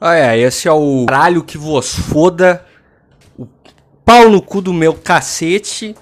Ah, 0.00 0.14
é, 0.14 0.38
esse 0.38 0.68
é 0.68 0.72
o 0.72 1.06
caralho 1.06 1.42
que 1.42 1.56
vos 1.56 1.94
foda. 1.94 2.64
O 3.38 3.46
pau 4.04 4.28
no 4.28 4.42
cu 4.42 4.60
do 4.60 4.72
meu 4.72 4.94
cacete. 4.94 5.94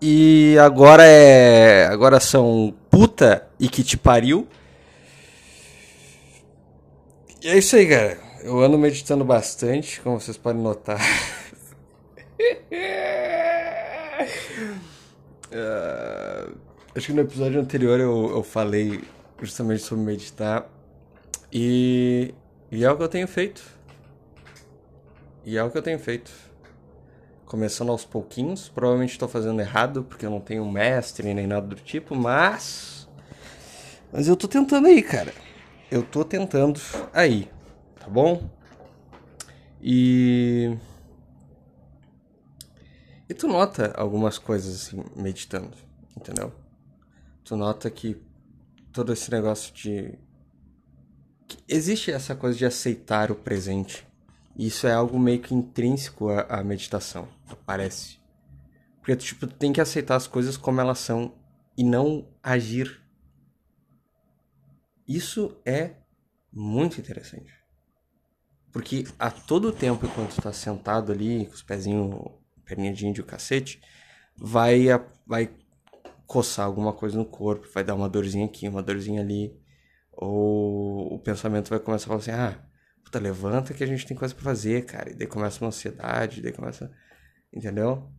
E 0.00 0.56
agora 0.60 1.04
é. 1.04 1.86
Agora 1.86 2.18
são 2.18 2.74
puta 2.90 3.46
e 3.58 3.68
que 3.68 3.84
te 3.84 3.96
pariu. 3.96 4.46
E 7.40 7.48
é 7.48 7.56
isso 7.56 7.76
aí, 7.76 7.88
cara. 7.88 8.18
Eu 8.42 8.60
ando 8.60 8.76
meditando 8.76 9.24
bastante, 9.24 10.00
como 10.00 10.20
vocês 10.20 10.36
podem 10.36 10.60
notar. 10.60 11.00
uh, 15.52 16.58
acho 16.94 17.06
que 17.06 17.12
no 17.12 17.20
episódio 17.20 17.60
anterior 17.60 18.00
eu, 18.00 18.30
eu 18.30 18.42
falei 18.42 19.00
justamente 19.40 19.82
sobre 19.82 20.04
meditar. 20.04 20.68
E, 21.52 22.34
e 22.70 22.84
é 22.84 22.90
o 22.90 22.96
que 22.96 23.02
eu 23.02 23.08
tenho 23.08 23.26
feito. 23.26 23.62
E 25.44 25.56
é 25.56 25.62
o 25.62 25.70
que 25.70 25.78
eu 25.78 25.82
tenho 25.82 25.98
feito. 25.98 26.30
Começando 27.46 27.90
aos 27.90 28.04
pouquinhos. 28.04 28.68
Provavelmente 28.68 29.12
estou 29.12 29.28
fazendo 29.28 29.60
errado, 29.60 30.04
porque 30.04 30.26
eu 30.26 30.30
não 30.30 30.40
tenho 30.40 30.70
mestre 30.70 31.32
nem 31.32 31.46
nada 31.46 31.66
do 31.66 31.76
tipo, 31.76 32.14
mas. 32.14 33.08
Mas 34.12 34.28
eu 34.28 34.36
tô 34.36 34.46
tentando 34.46 34.86
aí, 34.86 35.02
cara. 35.02 35.32
Eu 35.90 36.02
tô 36.02 36.22
tentando 36.24 36.78
aí, 37.14 37.50
tá 37.98 38.08
bom? 38.08 38.50
E. 39.80 40.76
E 43.26 43.34
tu 43.34 43.48
nota 43.48 43.92
algumas 43.96 44.38
coisas 44.38 44.74
assim, 44.74 45.04
meditando, 45.16 45.76
entendeu? 46.16 46.52
Tu 47.44 47.56
nota 47.56 47.90
que 47.90 48.20
todo 48.92 49.12
esse 49.12 49.30
negócio 49.30 49.72
de. 49.72 50.18
Existe 51.68 52.10
essa 52.10 52.34
coisa 52.34 52.58
de 52.58 52.66
aceitar 52.66 53.30
o 53.30 53.34
presente. 53.36 54.06
Isso 54.56 54.86
é 54.86 54.92
algo 54.92 55.18
meio 55.18 55.40
que 55.40 55.54
intrínseco 55.54 56.28
à, 56.28 56.40
à 56.42 56.64
meditação, 56.64 57.28
parece. 57.64 58.18
Porque 59.00 59.16
tipo, 59.16 59.46
tu 59.46 59.54
tem 59.54 59.72
que 59.72 59.80
aceitar 59.80 60.16
as 60.16 60.26
coisas 60.26 60.56
como 60.56 60.80
elas 60.80 60.98
são 60.98 61.34
e 61.76 61.84
não 61.84 62.28
agir. 62.42 63.00
Isso 65.06 65.56
é 65.64 65.94
muito 66.52 67.00
interessante. 67.00 67.52
Porque 68.70 69.04
a 69.18 69.30
todo 69.30 69.72
tempo, 69.72 70.04
enquanto 70.04 70.34
tu 70.34 70.42
tá 70.42 70.52
sentado 70.52 71.10
ali, 71.10 71.46
com 71.46 71.54
os 71.54 71.62
pezinhos, 71.62 72.30
perninha 72.64 72.92
de 72.92 73.06
índio, 73.06 73.24
cacete, 73.24 73.80
vai, 74.36 74.86
vai 75.26 75.50
coçar 76.26 76.66
alguma 76.66 76.92
coisa 76.92 77.16
no 77.16 77.24
corpo, 77.24 77.66
vai 77.72 77.82
dar 77.82 77.94
uma 77.94 78.08
dorzinha 78.08 78.44
aqui, 78.44 78.68
uma 78.68 78.82
dorzinha 78.82 79.22
ali. 79.22 79.57
Ou 80.20 81.14
o 81.14 81.18
pensamento 81.20 81.70
vai 81.70 81.78
começar 81.78 82.06
a 82.06 82.08
falar 82.08 82.18
assim, 82.18 82.32
ah, 82.32 82.60
puta, 83.04 83.20
levanta 83.20 83.72
que 83.72 83.84
a 83.84 83.86
gente 83.86 84.04
tem 84.04 84.16
coisa 84.16 84.34
pra 84.34 84.42
fazer, 84.42 84.84
cara. 84.84 85.12
E 85.12 85.14
daí 85.14 85.28
começa 85.28 85.62
uma 85.64 85.68
ansiedade, 85.68 86.42
daí 86.42 86.52
começa. 86.52 86.90
Entendeu? 87.52 88.12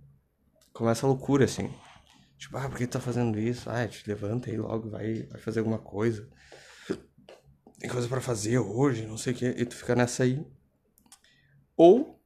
Começa 0.71 1.05
a 1.05 1.09
loucura, 1.09 1.43
assim. 1.43 1.69
Tipo, 2.37 2.55
ah, 2.55 2.69
por 2.69 2.77
que 2.77 2.87
tu 2.87 2.93
tá 2.93 3.01
fazendo 3.01 3.37
isso? 3.37 3.69
Ah, 3.69 3.85
te 3.85 4.07
levanta 4.07 4.49
aí 4.49 4.55
logo, 4.55 4.89
vai, 4.89 5.23
vai 5.23 5.41
fazer 5.41 5.59
alguma 5.59 5.77
coisa. 5.77 6.25
Tem 7.79 7.89
coisa 7.89 8.07
para 8.07 8.21
fazer 8.21 8.59
hoje, 8.59 9.05
não 9.05 9.17
sei 9.17 9.33
o 9.33 9.35
que. 9.35 9.45
E 9.45 9.65
tu 9.65 9.75
fica 9.75 9.93
nessa 9.93 10.23
aí. 10.23 10.45
Ou 11.75 12.17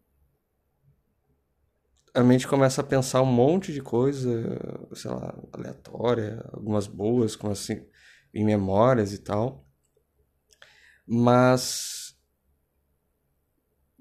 a 2.14 2.24
mente 2.24 2.48
começa 2.48 2.82
a 2.82 2.84
pensar 2.84 3.24
um 3.24 3.26
monte 3.26 3.74
de 3.74 3.82
coisa, 3.82 4.30
sei 4.94 5.10
lá, 5.10 5.36
aleatória, 5.52 6.48
algumas 6.54 6.86
boas, 6.86 7.36
como 7.36 7.52
assim, 7.52 7.84
em 8.32 8.46
memórias 8.46 9.14
e 9.14 9.18
tal. 9.18 9.63
Mas 11.06 12.18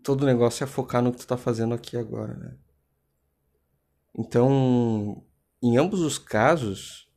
todo 0.02 0.26
negócio 0.26 0.64
é 0.64 0.66
focar 0.66 1.02
no 1.02 1.12
que 1.12 1.18
tu 1.18 1.26
tá 1.26 1.36
fazendo 1.36 1.74
aqui 1.74 1.96
agora, 1.96 2.34
né? 2.34 2.58
Então, 4.16 5.24
em 5.62 5.78
ambos 5.78 6.00
os 6.00 6.18
casos, 6.18 7.08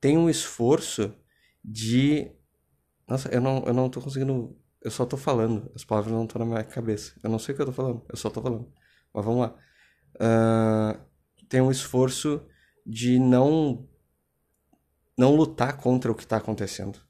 tem 0.00 0.16
um 0.16 0.30
esforço 0.30 1.14
de. 1.64 2.30
Nossa, 3.08 3.28
eu 3.28 3.40
não, 3.40 3.64
eu 3.64 3.74
não 3.74 3.90
tô 3.90 4.00
conseguindo. 4.00 4.58
Eu 4.82 4.90
só 4.90 5.04
tô 5.04 5.16
falando. 5.16 5.70
As 5.74 5.84
palavras 5.84 6.12
não 6.12 6.24
estão 6.24 6.38
na 6.40 6.46
minha 6.46 6.64
cabeça. 6.64 7.18
Eu 7.22 7.30
não 7.30 7.38
sei 7.38 7.52
o 7.52 7.56
que 7.56 7.62
eu 7.62 7.66
tô 7.66 7.72
falando. 7.72 8.04
Eu 8.08 8.16
só 8.16 8.30
tô 8.30 8.40
falando. 8.40 8.72
Mas 9.12 9.24
vamos 9.24 9.40
lá. 9.40 9.58
Uh, 10.14 11.06
tem 11.48 11.60
um 11.60 11.70
esforço 11.70 12.46
de 12.84 13.18
não 13.18 13.88
não 15.18 15.34
lutar 15.34 15.78
contra 15.78 16.12
o 16.12 16.14
que 16.14 16.22
está 16.22 16.36
acontecendo. 16.36 17.00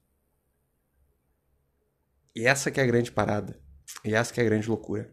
E 2.37 2.47
essa 2.47 2.71
que 2.71 2.79
é 2.79 2.83
a 2.83 2.87
grande 2.87 3.11
parada. 3.11 3.59
E 4.05 4.15
essa 4.15 4.31
que 4.31 4.39
é 4.39 4.43
a 4.43 4.47
grande 4.47 4.69
loucura. 4.69 5.11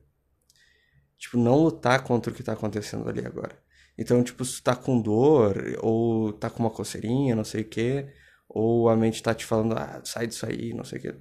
Tipo, 1.18 1.38
não 1.38 1.64
lutar 1.64 2.04
contra 2.04 2.30
o 2.30 2.36
que 2.36 2.42
está 2.42 2.52
acontecendo 2.52 3.08
ali 3.08 3.26
agora. 3.26 3.58
Então, 3.98 4.22
tipo, 4.22 4.44
se 4.44 4.58
tu 4.58 4.64
tá 4.64 4.76
com 4.76 5.02
dor, 5.02 5.56
ou 5.82 6.34
tá 6.34 6.50
com 6.50 6.60
uma 6.62 6.70
coceirinha, 6.70 7.34
não 7.34 7.46
sei 7.46 7.62
o 7.62 7.70
que, 7.70 8.12
ou 8.50 8.90
a 8.90 8.98
mente 8.98 9.24
tá 9.24 9.34
te 9.34 9.46
falando, 9.46 9.74
ah, 9.78 10.02
sai 10.04 10.28
disso 10.28 10.46
aí, 10.46 10.74
não 10.74 10.84
sei 10.84 11.00
o 11.00 11.02
que. 11.02 11.16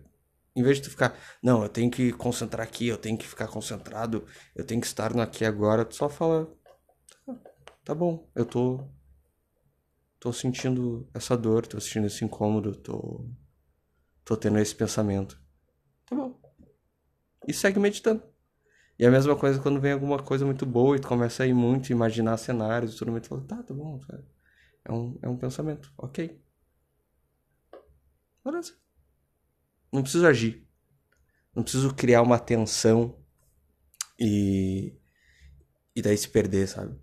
Em 0.56 0.62
vez 0.62 0.78
de 0.78 0.84
tu 0.84 0.90
ficar, 0.90 1.16
não, 1.40 1.62
eu 1.62 1.68
tenho 1.68 1.88
que 1.90 2.12
concentrar 2.12 2.66
aqui, 2.66 2.88
eu 2.88 2.98
tenho 2.98 3.16
que 3.16 3.26
ficar 3.26 3.46
concentrado, 3.46 4.26
eu 4.56 4.64
tenho 4.64 4.80
que 4.80 4.86
estar 4.88 5.14
no 5.14 5.22
aqui 5.22 5.44
agora, 5.44 5.84
tu 5.84 5.94
só 5.94 6.08
fala, 6.08 6.52
tá, 7.24 7.36
tá 7.84 7.94
bom, 7.94 8.28
eu 8.34 8.44
tô 8.44 8.88
tô 10.18 10.32
sentindo 10.32 11.08
essa 11.14 11.36
dor, 11.36 11.66
tô 11.66 11.80
sentindo 11.80 12.06
esse 12.06 12.24
incômodo, 12.24 12.74
tô 12.74 13.30
tô 14.24 14.36
tendo 14.36 14.58
esse 14.58 14.74
pensamento. 14.74 15.41
Tá 16.12 16.16
bom. 16.16 16.38
E 17.48 17.54
segue 17.54 17.80
meditando. 17.80 18.22
E 18.98 19.06
a 19.06 19.10
mesma 19.10 19.34
coisa 19.34 19.58
quando 19.58 19.80
vem 19.80 19.92
alguma 19.92 20.22
coisa 20.22 20.44
muito 20.44 20.66
boa 20.66 20.94
e 20.94 21.00
tu 21.00 21.08
começa 21.08 21.42
a 21.42 21.46
ir 21.46 21.54
muito, 21.54 21.90
imaginar 21.90 22.36
cenários, 22.36 22.94
e 22.94 22.98
tudo 22.98 23.10
mais, 23.10 23.22
tu 23.22 23.30
fala, 23.30 23.44
tá, 23.46 23.62
tá 23.62 23.72
bom, 23.72 23.98
é 24.84 24.92
um, 24.92 25.18
é 25.22 25.28
um 25.28 25.38
pensamento, 25.38 25.90
ok. 25.96 26.38
Beleza. 28.44 28.74
Não 29.90 30.02
preciso 30.02 30.26
agir. 30.26 30.68
Não 31.54 31.62
preciso 31.62 31.94
criar 31.94 32.20
uma 32.20 32.38
tensão 32.38 33.18
e. 34.18 34.94
E 35.96 36.02
daí 36.02 36.16
se 36.16 36.28
perder, 36.28 36.66
sabe? 36.68 36.98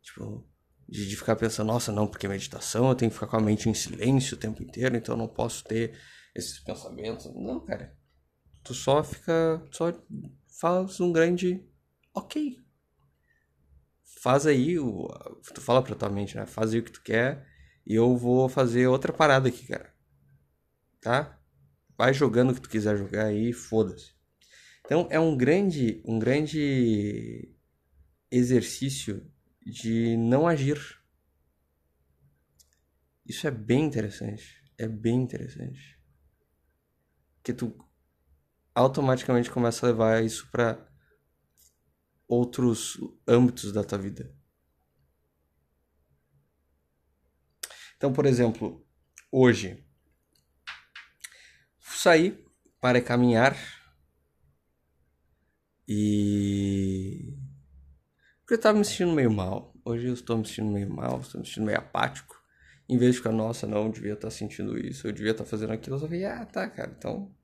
Tipo, 0.00 0.46
de, 0.88 1.08
de 1.08 1.16
ficar 1.16 1.36
pensando, 1.36 1.68
nossa, 1.68 1.90
não, 1.90 2.06
porque 2.06 2.28
meditação 2.28 2.88
eu 2.88 2.94
tenho 2.94 3.10
que 3.10 3.14
ficar 3.14 3.28
com 3.28 3.36
a 3.36 3.40
mente 3.40 3.68
em 3.68 3.74
silêncio 3.74 4.36
o 4.36 4.40
tempo 4.40 4.62
inteiro, 4.62 4.96
então 4.96 5.14
eu 5.14 5.18
não 5.18 5.28
posso 5.28 5.64
ter 5.64 5.98
esses 6.34 6.60
pensamentos. 6.60 7.32
Não, 7.34 7.64
cara. 7.64 7.96
Tu 8.62 8.74
só 8.74 9.02
fica. 9.02 9.62
Só 9.70 9.92
faz 10.46 11.00
um 11.00 11.12
grande. 11.12 11.64
Ok. 12.14 12.58
Faz 14.04 14.46
aí 14.46 14.78
o. 14.78 15.08
Tu 15.54 15.60
fala 15.60 15.82
pra 15.82 15.94
tua 15.94 16.08
mente, 16.08 16.36
né? 16.36 16.46
Faz 16.46 16.72
aí 16.72 16.80
o 16.80 16.84
que 16.84 16.92
tu 16.92 17.02
quer 17.02 17.46
e 17.86 17.94
eu 17.94 18.16
vou 18.16 18.48
fazer 18.48 18.86
outra 18.86 19.12
parada 19.12 19.48
aqui, 19.48 19.66
cara. 19.66 19.92
Tá? 21.00 21.38
Vai 21.96 22.14
jogando 22.14 22.50
o 22.50 22.54
que 22.54 22.60
tu 22.60 22.70
quiser 22.70 22.96
jogar 22.96 23.26
aí, 23.26 23.52
foda-se. 23.52 24.14
Então 24.84 25.06
é 25.10 25.18
um 25.18 25.36
grande, 25.36 26.02
um 26.04 26.18
grande 26.18 27.52
exercício 28.30 29.28
de 29.64 30.16
não 30.16 30.46
agir. 30.46 30.80
Isso 33.26 33.46
é 33.46 33.50
bem 33.50 33.84
interessante. 33.84 34.62
É 34.78 34.88
bem 34.88 35.20
interessante. 35.22 36.00
Que 37.42 37.52
tu 37.52 37.76
automaticamente 38.74 39.50
começa 39.50 39.86
a 39.86 39.88
levar 39.90 40.24
isso 40.24 40.48
para 40.50 40.78
outros 42.26 42.98
âmbitos 43.26 43.72
da 43.72 43.84
tua 43.84 43.98
vida. 43.98 44.34
Então, 47.96 48.12
por 48.12 48.26
exemplo, 48.26 48.84
hoje 49.30 49.84
saí 51.78 52.44
para 52.80 53.00
caminhar 53.00 53.56
e. 55.86 57.36
Porque 58.40 58.54
eu 58.54 58.56
estava 58.56 58.78
me 58.78 58.84
sentindo 58.84 59.12
meio 59.12 59.30
mal. 59.30 59.72
Hoje 59.84 60.06
eu 60.06 60.14
estou 60.14 60.38
me 60.38 60.46
sentindo 60.46 60.70
meio 60.70 60.90
mal, 60.90 61.20
estou 61.20 61.40
me 61.40 61.46
sentindo 61.46 61.66
meio 61.66 61.78
apático. 61.78 62.40
Em 62.88 62.98
vez 62.98 63.12
de 63.12 63.18
ficar, 63.18 63.32
nossa, 63.32 63.66
não, 63.66 63.86
eu 63.86 63.92
devia 63.92 64.14
estar 64.14 64.28
tá 64.28 64.30
sentindo 64.30 64.78
isso, 64.78 65.06
eu 65.06 65.12
devia 65.12 65.30
estar 65.30 65.44
tá 65.44 65.50
fazendo 65.50 65.72
aquilo, 65.72 65.96
eu 65.96 66.00
só 66.00 66.06
falei, 66.06 66.24
ah, 66.24 66.44
tá, 66.44 66.68
cara, 66.68 66.94
então 66.96 67.34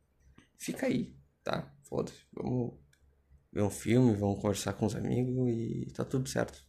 fica 0.58 0.87
aí, 0.87 1.17
tá? 1.49 1.73
Foda-se, 1.85 2.27
vamos 2.31 2.75
ver 3.50 3.62
um 3.62 3.71
filme, 3.71 4.15
vamos 4.15 4.37
conversar 4.37 4.75
com 4.75 4.85
os 4.85 4.95
amigos 4.95 5.49
e 5.49 5.91
tá 5.95 6.05
tudo 6.05 6.29
certo. 6.29 6.62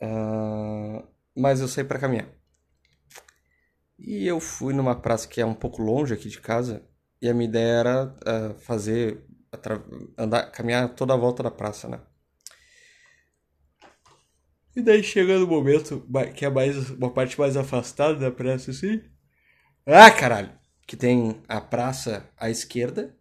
Uh, 0.00 1.04
mas 1.36 1.60
eu 1.60 1.66
saí 1.66 1.82
para 1.82 1.98
caminhar. 1.98 2.28
E 3.98 4.26
eu 4.26 4.38
fui 4.38 4.72
numa 4.72 4.94
praça 4.94 5.26
que 5.26 5.40
é 5.40 5.46
um 5.46 5.54
pouco 5.54 5.82
longe 5.82 6.14
aqui 6.14 6.28
de 6.28 6.40
casa, 6.40 6.88
e 7.20 7.28
a 7.28 7.34
minha 7.34 7.48
ideia 7.48 7.72
era 7.72 8.06
uh, 8.06 8.54
fazer, 8.60 9.26
andar, 10.16 10.52
caminhar 10.52 10.94
toda 10.94 11.14
a 11.14 11.16
volta 11.16 11.42
da 11.42 11.50
praça, 11.50 11.88
né? 11.88 12.00
E 14.74 14.80
daí 14.80 15.02
chega 15.02 15.38
no 15.38 15.46
momento 15.46 16.06
que 16.34 16.46
é 16.46 16.50
mais 16.50 16.90
uma 16.90 17.12
parte 17.12 17.38
mais 17.38 17.56
afastada 17.56 18.18
da 18.18 18.30
praça 18.30 18.70
assim. 18.70 19.02
Ah, 19.84 20.10
caralho! 20.10 20.61
Que 20.86 20.96
tem 20.96 21.42
a 21.48 21.60
praça 21.60 22.28
à 22.36 22.50
esquerda, 22.50 23.16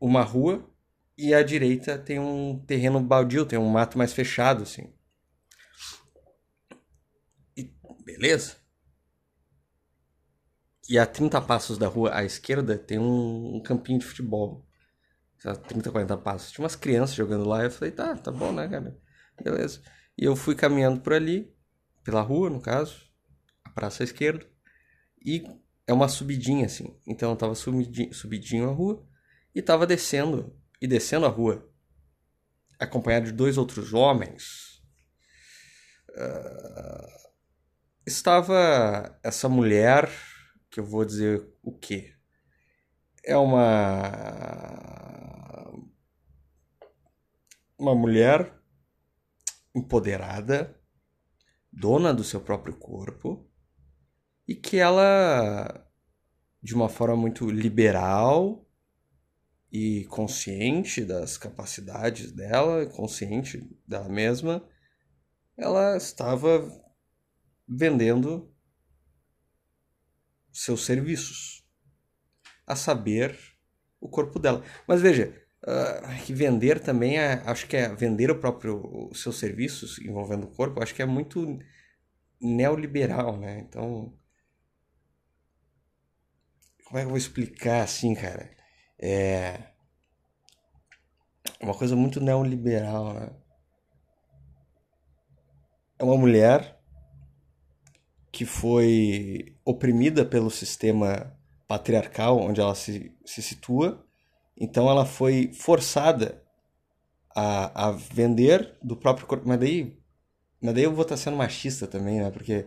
uma 0.00 0.22
rua, 0.22 0.68
e 1.16 1.34
à 1.34 1.42
direita 1.42 1.98
tem 1.98 2.18
um 2.20 2.58
terreno 2.64 3.00
baldio, 3.00 3.44
tem 3.44 3.58
um 3.58 3.68
mato 3.68 3.98
mais 3.98 4.12
fechado, 4.12 4.62
assim. 4.62 4.92
E 7.56 7.74
beleza. 8.04 8.56
E 10.88 10.98
a 10.98 11.04
30 11.04 11.40
passos 11.42 11.76
da 11.76 11.88
rua 11.88 12.14
à 12.14 12.24
esquerda 12.24 12.78
tem 12.78 12.98
um, 12.98 13.56
um 13.56 13.62
campinho 13.62 13.98
de 13.98 14.06
futebol. 14.06 14.64
30, 15.66 15.90
40 15.90 16.16
passos. 16.18 16.52
Tinha 16.52 16.62
umas 16.62 16.76
crianças 16.76 17.14
jogando 17.14 17.46
lá. 17.46 17.64
Eu 17.64 17.70
falei, 17.70 17.92
tá, 17.92 18.16
tá 18.16 18.30
bom, 18.30 18.52
né, 18.52 18.68
cara? 18.68 18.96
Beleza. 19.42 19.82
E 20.16 20.24
eu 20.24 20.34
fui 20.34 20.54
caminhando 20.54 21.00
por 21.00 21.12
ali, 21.12 21.54
pela 22.02 22.22
rua, 22.22 22.48
no 22.48 22.60
caso, 22.60 23.08
a 23.64 23.70
praça 23.70 24.02
à 24.02 24.04
esquerda. 24.04 24.46
E 25.24 25.44
é 25.88 25.92
uma 25.92 26.06
subidinha, 26.06 26.66
assim. 26.66 26.94
Então 27.06 27.30
eu 27.30 27.36
tava 27.36 27.54
subidinho, 27.54 28.12
subidinho 28.12 28.68
a 28.68 28.72
rua 28.72 29.02
e 29.54 29.62
tava 29.62 29.86
descendo, 29.86 30.54
e 30.80 30.86
descendo 30.86 31.24
a 31.24 31.30
rua, 31.30 31.66
acompanhado 32.78 33.24
de 33.24 33.32
dois 33.32 33.56
outros 33.56 33.94
homens. 33.94 34.82
Uh, 36.10 37.30
estava 38.06 39.18
essa 39.22 39.48
mulher, 39.48 40.10
que 40.70 40.78
eu 40.78 40.84
vou 40.84 41.06
dizer 41.06 41.48
o 41.62 41.72
quê? 41.72 42.14
É 43.24 43.36
uma. 43.36 44.12
Uma 47.78 47.94
mulher 47.94 48.52
empoderada, 49.74 50.78
dona 51.72 52.12
do 52.12 52.24
seu 52.24 52.40
próprio 52.40 52.76
corpo, 52.76 53.47
e 54.48 54.54
que 54.54 54.78
ela, 54.78 55.86
de 56.62 56.74
uma 56.74 56.88
forma 56.88 57.14
muito 57.14 57.50
liberal 57.50 58.66
e 59.70 60.06
consciente 60.06 61.04
das 61.04 61.36
capacidades 61.36 62.32
dela, 62.32 62.86
consciente 62.86 63.70
dela 63.86 64.08
mesma, 64.08 64.66
ela 65.54 65.98
estava 65.98 66.66
vendendo 67.68 68.50
seus 70.50 70.86
serviços, 70.86 71.62
a 72.66 72.74
saber, 72.74 73.38
o 74.00 74.08
corpo 74.08 74.38
dela. 74.38 74.64
Mas 74.86 75.02
veja, 75.02 75.34
uh, 75.62 76.24
que 76.24 76.32
vender 76.32 76.80
também 76.80 77.18
é, 77.18 77.42
acho 77.44 77.66
que 77.66 77.76
é 77.76 77.94
vender 77.94 78.30
o 78.30 78.38
próprio 78.38 79.08
os 79.10 79.22
seus 79.22 79.38
serviços 79.38 79.98
envolvendo 79.98 80.44
o 80.44 80.50
corpo, 80.50 80.82
acho 80.82 80.94
que 80.94 81.02
é 81.02 81.06
muito 81.06 81.58
neoliberal, 82.40 83.36
né? 83.36 83.60
Então, 83.60 84.16
como 86.88 86.98
é 86.98 87.02
que 87.02 87.06
eu 87.06 87.10
vou 87.10 87.18
explicar 87.18 87.82
assim, 87.82 88.14
cara? 88.14 88.50
É 88.98 89.60
uma 91.60 91.74
coisa 91.74 91.94
muito 91.94 92.18
neoliberal, 92.18 93.12
né? 93.12 93.30
É 95.98 96.04
uma 96.04 96.16
mulher 96.16 96.80
que 98.32 98.46
foi 98.46 99.54
oprimida 99.66 100.24
pelo 100.24 100.50
sistema 100.50 101.36
patriarcal 101.66 102.38
onde 102.38 102.58
ela 102.58 102.74
se, 102.74 103.14
se 103.22 103.42
situa, 103.42 104.06
então 104.56 104.88
ela 104.88 105.04
foi 105.04 105.52
forçada 105.52 106.42
a, 107.36 107.88
a 107.88 107.90
vender 107.90 108.78
do 108.82 108.96
próprio 108.96 109.26
corpo. 109.26 109.46
Mas 109.46 109.60
daí, 109.60 110.00
mas 110.58 110.74
daí 110.74 110.84
eu 110.84 110.94
vou 110.94 111.02
estar 111.02 111.18
sendo 111.18 111.36
machista 111.36 111.86
também, 111.86 112.18
né? 112.18 112.30
Porque 112.30 112.66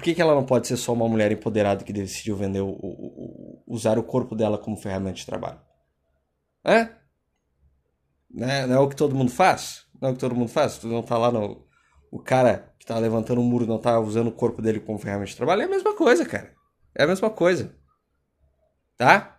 por 0.00 0.04
que, 0.04 0.14
que 0.14 0.22
ela 0.22 0.34
não 0.34 0.46
pode 0.46 0.66
ser 0.66 0.78
só 0.78 0.94
uma 0.94 1.06
mulher 1.06 1.30
empoderada 1.30 1.84
que 1.84 1.92
decidiu 1.92 2.34
vender 2.34 2.62
o, 2.62 2.70
o, 2.70 3.62
o 3.66 3.74
usar 3.74 3.98
o 3.98 4.02
corpo 4.02 4.34
dela 4.34 4.56
como 4.56 4.74
ferramenta 4.74 5.18
de 5.18 5.26
trabalho? 5.26 5.60
É? 6.64 6.88
Não 8.30 8.48
é, 8.48 8.66
não 8.66 8.76
é 8.76 8.78
o 8.78 8.88
que 8.88 8.96
todo 8.96 9.14
mundo 9.14 9.30
faz? 9.30 9.84
Não 10.00 10.08
é 10.08 10.12
o 10.12 10.14
que 10.14 10.20
todo 10.20 10.34
mundo 10.34 10.48
faz? 10.48 10.78
Tu 10.78 10.88
não 10.88 11.02
tá 11.02 11.18
lá 11.18 11.30
no. 11.30 11.68
O 12.10 12.18
cara 12.18 12.74
que 12.78 12.86
tá 12.86 12.98
levantando 12.98 13.42
o 13.42 13.44
um 13.44 13.46
muro 13.46 13.66
não 13.66 13.78
tá 13.78 14.00
usando 14.00 14.28
o 14.28 14.32
corpo 14.32 14.62
dele 14.62 14.80
como 14.80 14.98
ferramenta 14.98 15.32
de 15.32 15.36
trabalho? 15.36 15.60
É 15.60 15.64
a 15.66 15.68
mesma 15.68 15.94
coisa, 15.94 16.24
cara. 16.24 16.54
É 16.94 17.04
a 17.04 17.06
mesma 17.06 17.28
coisa. 17.28 17.76
Tá? 18.96 19.38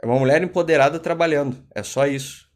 É 0.00 0.06
uma 0.06 0.18
mulher 0.18 0.44
empoderada 0.44 1.00
trabalhando. 1.00 1.66
É 1.74 1.82
só 1.82 2.06
isso. 2.06 2.48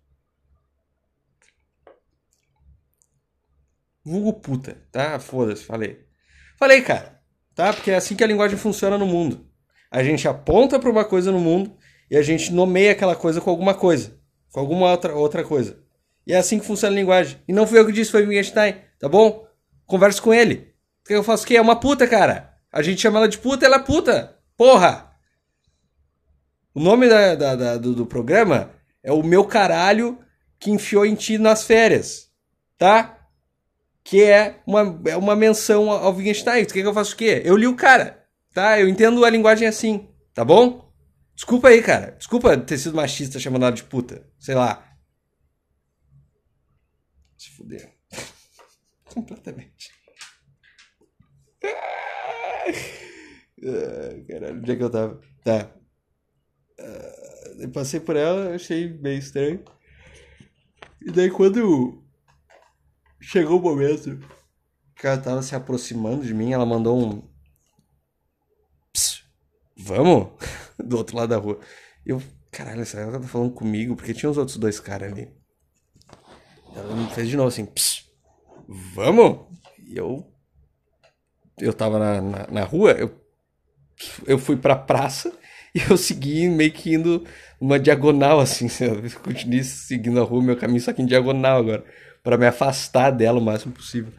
Vulgo 4.04 4.34
puta, 4.34 4.86
tá? 4.92 5.18
Foda-se, 5.18 5.64
falei. 5.64 6.05
Falei, 6.56 6.80
cara, 6.80 7.20
tá? 7.54 7.72
Porque 7.72 7.90
é 7.90 7.96
assim 7.96 8.16
que 8.16 8.24
a 8.24 8.26
linguagem 8.26 8.58
funciona 8.58 8.96
no 8.96 9.06
mundo. 9.06 9.46
A 9.90 10.02
gente 10.02 10.26
aponta 10.26 10.78
para 10.78 10.90
uma 10.90 11.04
coisa 11.04 11.30
no 11.30 11.38
mundo 11.38 11.76
e 12.10 12.16
a 12.16 12.22
gente 12.22 12.52
nomeia 12.52 12.92
aquela 12.92 13.14
coisa 13.14 13.40
com 13.40 13.50
alguma 13.50 13.74
coisa, 13.74 14.18
com 14.50 14.60
alguma 14.60 14.90
outra, 14.90 15.14
outra 15.14 15.44
coisa. 15.44 15.78
E 16.26 16.32
é 16.32 16.36
assim 16.36 16.58
que 16.58 16.66
funciona 16.66 16.94
a 16.94 16.98
linguagem. 16.98 17.38
E 17.46 17.52
não 17.52 17.66
fui 17.66 17.78
eu 17.78 17.86
que 17.86 17.92
disse, 17.92 18.10
foi 18.10 18.24
o 18.24 18.28
Wittgenstein, 18.28 18.76
tá 18.98 19.08
bom? 19.08 19.46
Converso 19.86 20.22
com 20.22 20.34
ele. 20.34 20.74
O 21.04 21.08
que 21.08 21.14
eu 21.14 21.22
faço 21.22 21.44
o 21.44 21.46
quê? 21.46 21.56
É 21.56 21.60
uma 21.60 21.78
puta, 21.78 22.06
cara. 22.06 22.54
A 22.72 22.82
gente 22.82 23.00
chama 23.00 23.18
ela 23.18 23.28
de 23.28 23.38
puta, 23.38 23.64
ela 23.64 23.76
é 23.76 23.82
puta. 23.82 24.36
Porra! 24.56 25.12
O 26.74 26.80
nome 26.80 27.08
da, 27.08 27.34
da, 27.34 27.54
da 27.54 27.76
do, 27.78 27.94
do 27.94 28.06
programa 28.06 28.70
é 29.02 29.12
o 29.12 29.22
meu 29.22 29.44
caralho 29.44 30.18
que 30.58 30.70
enfiou 30.70 31.06
em 31.06 31.14
ti 31.14 31.38
nas 31.38 31.62
férias. 31.62 32.28
Tá? 32.76 33.15
Que 34.06 34.22
é 34.22 34.62
uma, 34.64 35.02
é 35.06 35.16
uma 35.16 35.34
menção 35.34 35.90
ao 35.90 36.14
Wittgenstein. 36.14 36.64
Tu 36.64 36.74
quer 36.74 36.82
que 36.82 36.86
eu 36.86 36.94
faça 36.94 37.12
o 37.12 37.16
quê? 37.16 37.42
Eu 37.44 37.56
li 37.56 37.66
o 37.66 37.74
cara, 37.74 38.24
tá? 38.54 38.78
Eu 38.78 38.88
entendo 38.88 39.24
a 39.24 39.30
linguagem 39.30 39.66
assim, 39.66 40.08
tá 40.32 40.44
bom? 40.44 40.94
Desculpa 41.34 41.68
aí, 41.68 41.82
cara. 41.82 42.12
Desculpa 42.12 42.56
ter 42.56 42.78
sido 42.78 42.94
machista 42.94 43.40
chamando 43.40 43.64
ela 43.64 43.72
de 43.72 43.82
puta. 43.82 44.24
Sei 44.38 44.54
lá. 44.54 44.96
Se 47.36 47.50
fuder. 47.50 47.92
Completamente. 49.12 49.90
Ah, 53.64 54.22
caralho, 54.28 54.58
onde 54.58 54.70
é 54.70 54.76
que 54.76 54.82
eu 54.84 54.90
tava? 54.90 55.20
Tá. 55.42 55.68
Uh, 56.78 57.62
eu 57.62 57.70
passei 57.72 57.98
por 57.98 58.14
ela, 58.14 58.54
achei 58.54 58.88
meio 58.88 59.18
estranho. 59.18 59.64
E 61.04 61.10
daí 61.10 61.28
quando 61.28 62.05
Chegou 63.20 63.58
o 63.58 63.62
momento 63.62 64.18
que 64.94 65.06
ela 65.06 65.18
tava 65.18 65.42
se 65.42 65.54
aproximando 65.54 66.24
de 66.24 66.34
mim, 66.34 66.52
ela 66.52 66.66
mandou 66.66 66.98
um. 66.98 67.22
Vamos? 69.76 70.28
Do 70.78 70.96
outro 70.96 71.16
lado 71.16 71.30
da 71.30 71.36
rua. 71.36 71.60
Eu, 72.04 72.22
caralho, 72.50 72.82
essa 72.82 72.98
ela 72.98 73.20
tá 73.20 73.26
falando 73.26 73.52
comigo, 73.52 73.96
porque 73.96 74.14
tinha 74.14 74.30
os 74.30 74.38
outros 74.38 74.56
dois 74.56 74.80
caras 74.80 75.12
ali. 75.12 75.30
Ela 76.74 76.94
me 76.94 77.08
fez 77.10 77.28
de 77.28 77.36
novo 77.36 77.48
assim, 77.48 77.68
vamos? 78.94 79.46
E 79.78 79.96
eu. 79.96 80.32
Eu 81.58 81.72
tava 81.72 81.98
na, 81.98 82.20
na, 82.20 82.46
na 82.48 82.64
rua, 82.64 82.92
eu, 82.92 83.18
eu 84.26 84.38
fui 84.38 84.56
pra 84.56 84.76
praça 84.76 85.32
e 85.74 85.80
eu 85.90 85.96
segui 85.96 86.50
meio 86.50 86.70
que 86.70 86.92
indo 86.92 87.26
uma 87.58 87.78
diagonal 87.78 88.40
assim. 88.40 88.68
Eu 88.84 89.20
continuei 89.20 89.64
seguindo 89.64 90.20
a 90.20 90.24
rua, 90.24 90.42
meu 90.42 90.56
caminho, 90.56 90.82
só 90.82 90.92
que 90.92 91.00
em 91.00 91.06
diagonal 91.06 91.58
agora 91.60 91.84
para 92.26 92.36
me 92.36 92.44
afastar 92.44 93.12
dela 93.12 93.38
o 93.38 93.40
máximo 93.40 93.72
possível. 93.72 94.12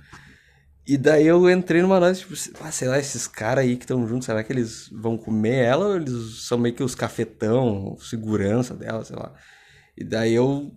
E 0.87 0.97
daí 0.97 1.27
eu 1.27 1.51
entrei 1.51 1.81
numa 1.81 1.99
noite, 1.99 2.21
tipo, 2.21 2.33
ah, 2.63 2.71
sei 2.71 2.87
lá, 2.87 2.97
esses 2.97 3.27
caras 3.27 3.65
aí 3.65 3.75
que 3.75 3.83
estão 3.83 4.07
juntos, 4.07 4.27
será 4.27 4.41
que 4.45 4.53
eles 4.53 4.87
vão 4.93 5.17
comer 5.17 5.65
ela 5.65 5.87
ou 5.87 5.95
eles 5.97 6.45
são 6.47 6.57
meio 6.57 6.73
que 6.73 6.81
os 6.81 6.95
cafetão, 6.95 7.97
segurança 7.99 8.73
dela, 8.73 9.03
sei 9.03 9.17
lá. 9.17 9.33
E 9.97 10.05
daí 10.05 10.33
eu 10.33 10.71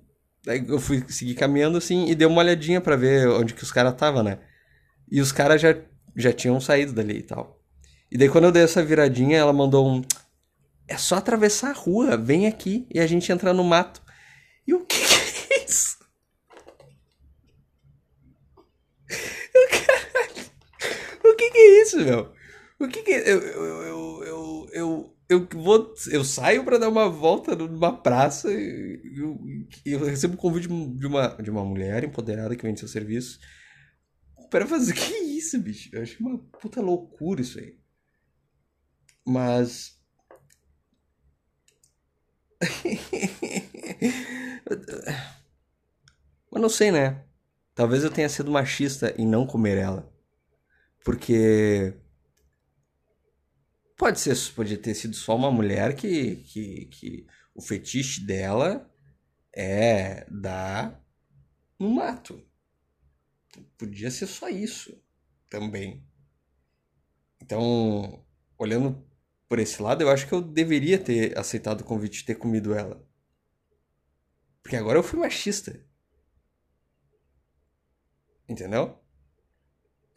daí 0.45 0.65
eu 0.67 0.81
fui 0.81 1.05
seguir 1.09 1.37
caminhando 1.37 1.79
assim 1.79 2.07
e 2.09 2.17
dei 2.17 2.27
uma 2.27 2.41
olhadinha 2.41 2.81
para 2.81 2.97
ver 2.97 3.29
onde 3.29 3.55
que 3.55 3.63
os 3.63 3.71
caras 3.71 3.93
estavam, 3.93 4.25
né? 4.25 4.41
E 5.09 5.21
os 5.21 5.31
caras 5.31 5.61
já, 5.61 5.77
já 6.17 6.33
tinham 6.33 6.61
saído 6.61 6.93
dali 6.93 7.19
e 7.19 7.23
tal. 7.23 7.61
E 8.11 8.19
daí 8.19 8.29
quando 8.29 8.47
eu 8.47 8.53
dei 8.53 8.65
essa 8.65 8.83
viradinha, 8.83 9.39
ela 9.39 9.53
mandou 9.53 9.89
um 9.89 10.03
é 10.89 10.97
só 10.97 11.15
atravessar 11.15 11.71
a 11.71 11.75
rua, 11.75 12.17
vem 12.17 12.49
aqui 12.49 12.89
e 12.93 12.99
a 12.99 13.07
gente 13.07 13.31
entra 13.31 13.53
no 13.53 13.63
mato. 13.63 14.03
E 14.67 14.75
o 14.75 14.85
que, 14.85 14.99
que 14.99 15.55
é 15.55 15.65
isso? 15.65 16.01
que 21.41 21.50
que 21.50 21.50
é 21.61 21.83
isso, 21.83 21.99
meu? 21.99 22.33
O 22.79 22.89
que 22.89 23.03
que 23.03 23.13
é? 23.13 23.31
Eu, 23.31 23.41
eu, 23.41 24.25
eu, 24.25 24.69
eu, 24.73 25.17
eu, 25.29 25.49
vou, 25.55 25.95
eu 26.11 26.25
saio 26.25 26.65
para 26.65 26.79
dar 26.79 26.89
uma 26.89 27.09
volta 27.09 27.55
numa 27.55 28.01
praça 28.01 28.51
e 28.53 29.01
eu, 29.85 30.05
recebo 30.05 30.35
um 30.35 30.39
convite 30.39 30.69
de 30.69 31.07
uma, 31.07 31.29
de 31.29 31.51
uma 31.51 31.65
mulher 31.65 32.05
empoderada 32.05 32.57
que 32.57 32.63
vende 32.63 32.81
seu 32.81 32.89
serviço 32.89 33.39
para 34.51 34.67
fazer. 34.67 34.95
Que 35.01 35.31
isso, 35.41 35.59
bicho? 35.61 35.91
Eu 35.93 36.03
acho 36.03 36.21
uma 36.21 36.39
puta 36.39 36.81
loucura 36.81 37.41
isso 37.41 37.59
aí. 37.59 37.77
Mas. 39.27 39.99
Mas 46.53 46.63
não 46.63 46.69
sei, 46.69 46.91
né? 46.91 47.25
Talvez 47.75 48.05
eu 48.05 48.11
tenha 48.11 48.29
sido 48.29 48.51
machista 48.51 49.15
em 49.17 49.27
não 49.27 49.47
comer 49.47 49.79
ela. 49.79 50.13
Porque 51.05 51.95
Pode 54.01 54.19
ser, 54.19 54.35
podia 54.55 54.79
ter 54.79 54.95
sido 54.95 55.15
só 55.15 55.37
uma 55.37 55.53
mulher 55.53 55.95
que, 55.95 56.37
que, 56.37 56.87
que 56.87 57.27
o 57.55 57.61
fetiche 57.61 58.25
dela 58.25 58.91
é 59.55 60.27
dar 60.31 61.05
no 61.79 61.91
mato. 61.91 62.43
Podia 63.77 64.11
ser 64.11 64.27
só 64.27 64.49
isso 64.49 64.99
também. 65.51 66.03
Então, 67.43 68.25
olhando 68.57 69.07
por 69.47 69.59
esse 69.59 69.83
lado, 69.83 70.01
eu 70.01 70.09
acho 70.09 70.27
que 70.27 70.33
eu 70.33 70.41
deveria 70.41 70.99
ter 70.99 71.39
aceitado 71.39 71.83
o 71.83 71.85
convite 71.85 72.21
e 72.21 72.25
ter 72.25 72.37
comido 72.37 72.73
ela. 72.73 73.07
Porque 74.63 74.77
agora 74.77 74.99
eu 74.99 75.03
fui 75.03 75.19
machista. 75.19 75.79
Entendeu? 78.49 78.99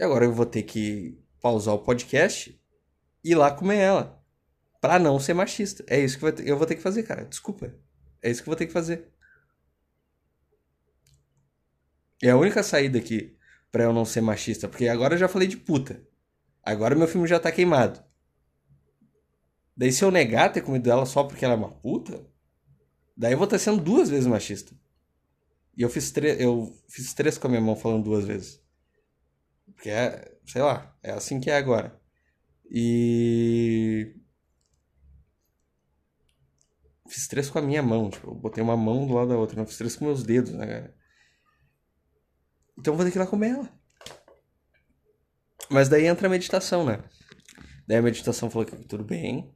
E 0.04 0.06
agora 0.06 0.26
eu 0.26 0.34
vou 0.34 0.46
ter 0.46 0.64
que 0.64 1.18
pausar 1.40 1.74
o 1.74 1.80
podcast 1.80 2.62
e 3.24 3.32
ir 3.32 3.36
lá 3.36 3.50
comer 3.50 3.78
ela. 3.78 4.22
Pra 4.82 5.00
não 5.00 5.18
ser 5.18 5.34
machista. 5.34 5.82
É 5.88 5.98
isso 5.98 6.20
que 6.20 6.26
eu 6.42 6.58
vou 6.58 6.68
ter 6.68 6.76
que 6.76 6.82
fazer, 6.82 7.04
cara. 7.04 7.24
Desculpa. 7.24 7.74
É 8.22 8.30
isso 8.30 8.44
que 8.44 8.50
eu 8.50 8.52
vou 8.52 8.58
ter 8.58 8.68
que 8.68 8.74
fazer. 8.74 9.08
É 12.22 12.32
a 12.32 12.36
única 12.36 12.62
saída 12.62 13.00
aqui 13.00 13.38
pra 13.72 13.86
eu 13.86 13.94
não 13.94 14.04
ser 14.04 14.20
machista. 14.20 14.68
Porque 14.68 14.90
agora 14.90 15.14
eu 15.14 15.20
já 15.20 15.30
falei 15.30 15.48
de 15.48 15.56
puta. 15.56 16.06
Agora 16.62 16.96
meu 16.96 17.08
filme 17.08 17.26
já 17.26 17.40
tá 17.40 17.50
queimado. 17.50 18.04
Daí 19.74 19.94
se 19.94 20.04
eu 20.04 20.12
negar 20.12 20.52
ter 20.52 20.60
comido 20.60 20.92
ela 20.92 21.06
só 21.06 21.24
porque 21.24 21.46
ela 21.46 21.54
é 21.54 21.58
uma 21.58 21.72
puta, 21.72 22.28
daí 23.16 23.32
eu 23.32 23.38
vou 23.38 23.46
estar 23.46 23.58
sendo 23.58 23.82
duas 23.82 24.10
vezes 24.10 24.28
machista. 24.28 24.76
E 25.78 25.82
eu 25.82 25.90
fiz, 25.90 26.14
eu 26.40 26.78
fiz 26.90 27.14
três 27.14 27.38
com 27.38 27.48
a 27.48 27.50
minha 27.50 27.62
mão 27.62 27.78
falando 27.78 28.04
duas 28.04 28.26
vezes. 28.26 28.63
Porque 29.76 29.90
é, 29.90 30.38
sei 30.46 30.62
lá, 30.62 30.96
é 31.04 31.12
assim 31.12 31.40
que 31.40 31.50
é 31.50 31.58
agora. 31.58 32.00
E. 32.70 34.16
Fiz 37.08 37.28
três 37.28 37.50
com 37.50 37.60
a 37.60 37.62
minha 37.62 37.84
mão, 37.84 38.10
tipo, 38.10 38.32
eu 38.32 38.36
botei 38.36 38.64
uma 38.64 38.76
mão 38.76 39.06
do 39.06 39.14
lado 39.14 39.30
da 39.30 39.38
outra, 39.38 39.56
não 39.56 39.68
fiz 39.68 39.78
três 39.78 39.96
com 39.96 40.06
meus 40.06 40.24
dedos, 40.24 40.52
né, 40.54 40.66
cara? 40.66 40.98
Então 42.78 42.96
vou 42.96 43.06
ter 43.06 43.12
que 43.12 43.18
ir 43.18 43.20
lá 43.20 43.28
comer 43.28 43.50
ela. 43.50 43.84
Mas 45.70 45.90
daí 45.90 46.06
entra 46.08 46.28
a 46.28 46.30
meditação, 46.30 46.86
né? 46.86 47.04
Daí 47.88 47.98
a 47.98 48.02
meditação 48.02 48.50
falou 48.50 48.66
que 48.66 48.76
tudo 48.88 49.04
bem. 49.04 49.54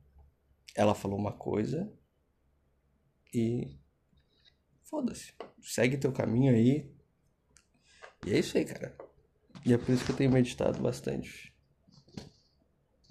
Ela 0.75 0.93
falou 0.93 1.17
uma 1.17 1.31
coisa. 1.31 1.91
E. 3.33 3.79
Foda-se. 4.83 5.33
Segue 5.61 5.97
teu 5.97 6.11
caminho 6.11 6.53
aí. 6.53 6.93
E 8.25 8.33
é 8.33 8.39
isso 8.39 8.57
aí, 8.57 8.65
cara. 8.65 8.95
E 9.65 9.73
é 9.73 9.77
por 9.77 9.91
isso 9.91 10.05
que 10.05 10.11
eu 10.11 10.15
tenho 10.15 10.31
meditado 10.31 10.81
bastante. 10.81 11.53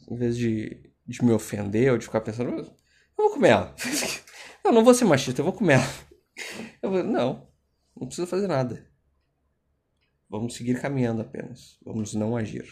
Em 0.09 0.17
vez 0.17 0.37
de, 0.37 0.91
de 1.07 1.25
me 1.25 1.33
ofender 1.33 1.93
ou 1.93 1.99
de 1.99 2.07
ficar 2.07 2.21
pensando, 2.21 2.51
eu 2.51 2.77
vou 3.17 3.31
comer 3.31 3.51
ela. 3.51 3.75
eu 4.65 4.73
não 4.73 4.85
vou 4.85 4.95
ser 4.95 5.05
machista, 5.05 5.41
eu 5.41 5.45
vou 5.45 5.53
comer 5.53 5.75
ela. 5.75 6.07
Eu 6.83 6.91
vou, 6.91 7.03
não, 7.03 7.49
não 7.97 8.07
precisa 8.07 8.27
fazer 8.27 8.47
nada. 8.47 8.87
Vamos 10.29 10.55
seguir 10.55 10.81
caminhando 10.81 11.23
apenas. 11.23 11.79
Vamos 11.85 12.15
não 12.15 12.37
agir. 12.37 12.67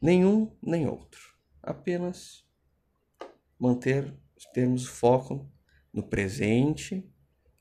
Nenhum 0.00 0.54
nem 0.62 0.86
outro. 0.86 1.20
Apenas 1.62 2.44
manter, 3.58 4.14
termos 4.52 4.86
foco 4.86 5.50
no 5.92 6.02
presente, 6.02 7.08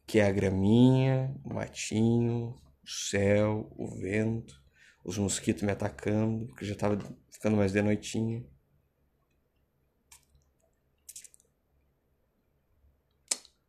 que 0.05 0.19
é 0.19 0.27
a 0.27 0.31
graminha, 0.31 1.33
o 1.43 1.53
matinho, 1.53 2.59
o 2.83 2.89
céu, 2.89 3.71
o 3.77 3.87
vento, 3.99 4.61
os 5.03 5.17
mosquitos 5.17 5.63
me 5.63 5.71
atacando, 5.71 6.47
porque 6.47 6.65
já 6.65 6.73
estava 6.73 6.97
ficando 7.31 7.57
mais 7.57 7.71
de 7.71 7.81
noitinha. 7.81 8.45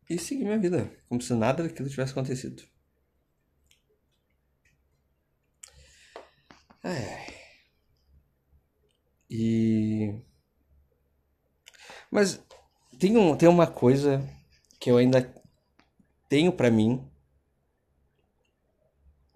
E 0.09 0.19
seguir 0.19 0.43
minha 0.45 0.59
vida, 0.59 0.91
como 1.09 1.21
se 1.21 1.33
nada 1.33 1.63
daquilo 1.63 1.89
tivesse 1.89 2.11
acontecido. 2.11 2.63
É. 6.83 7.25
E. 9.29 10.21
Mas 12.11 12.39
tem, 12.99 13.17
um, 13.17 13.35
tem 13.35 13.49
uma 13.49 13.65
coisa 13.65 14.21
que 14.79 14.91
eu 14.91 14.97
ainda 14.97 15.33
tenho 16.29 16.53
para 16.53 16.69
mim 16.69 17.09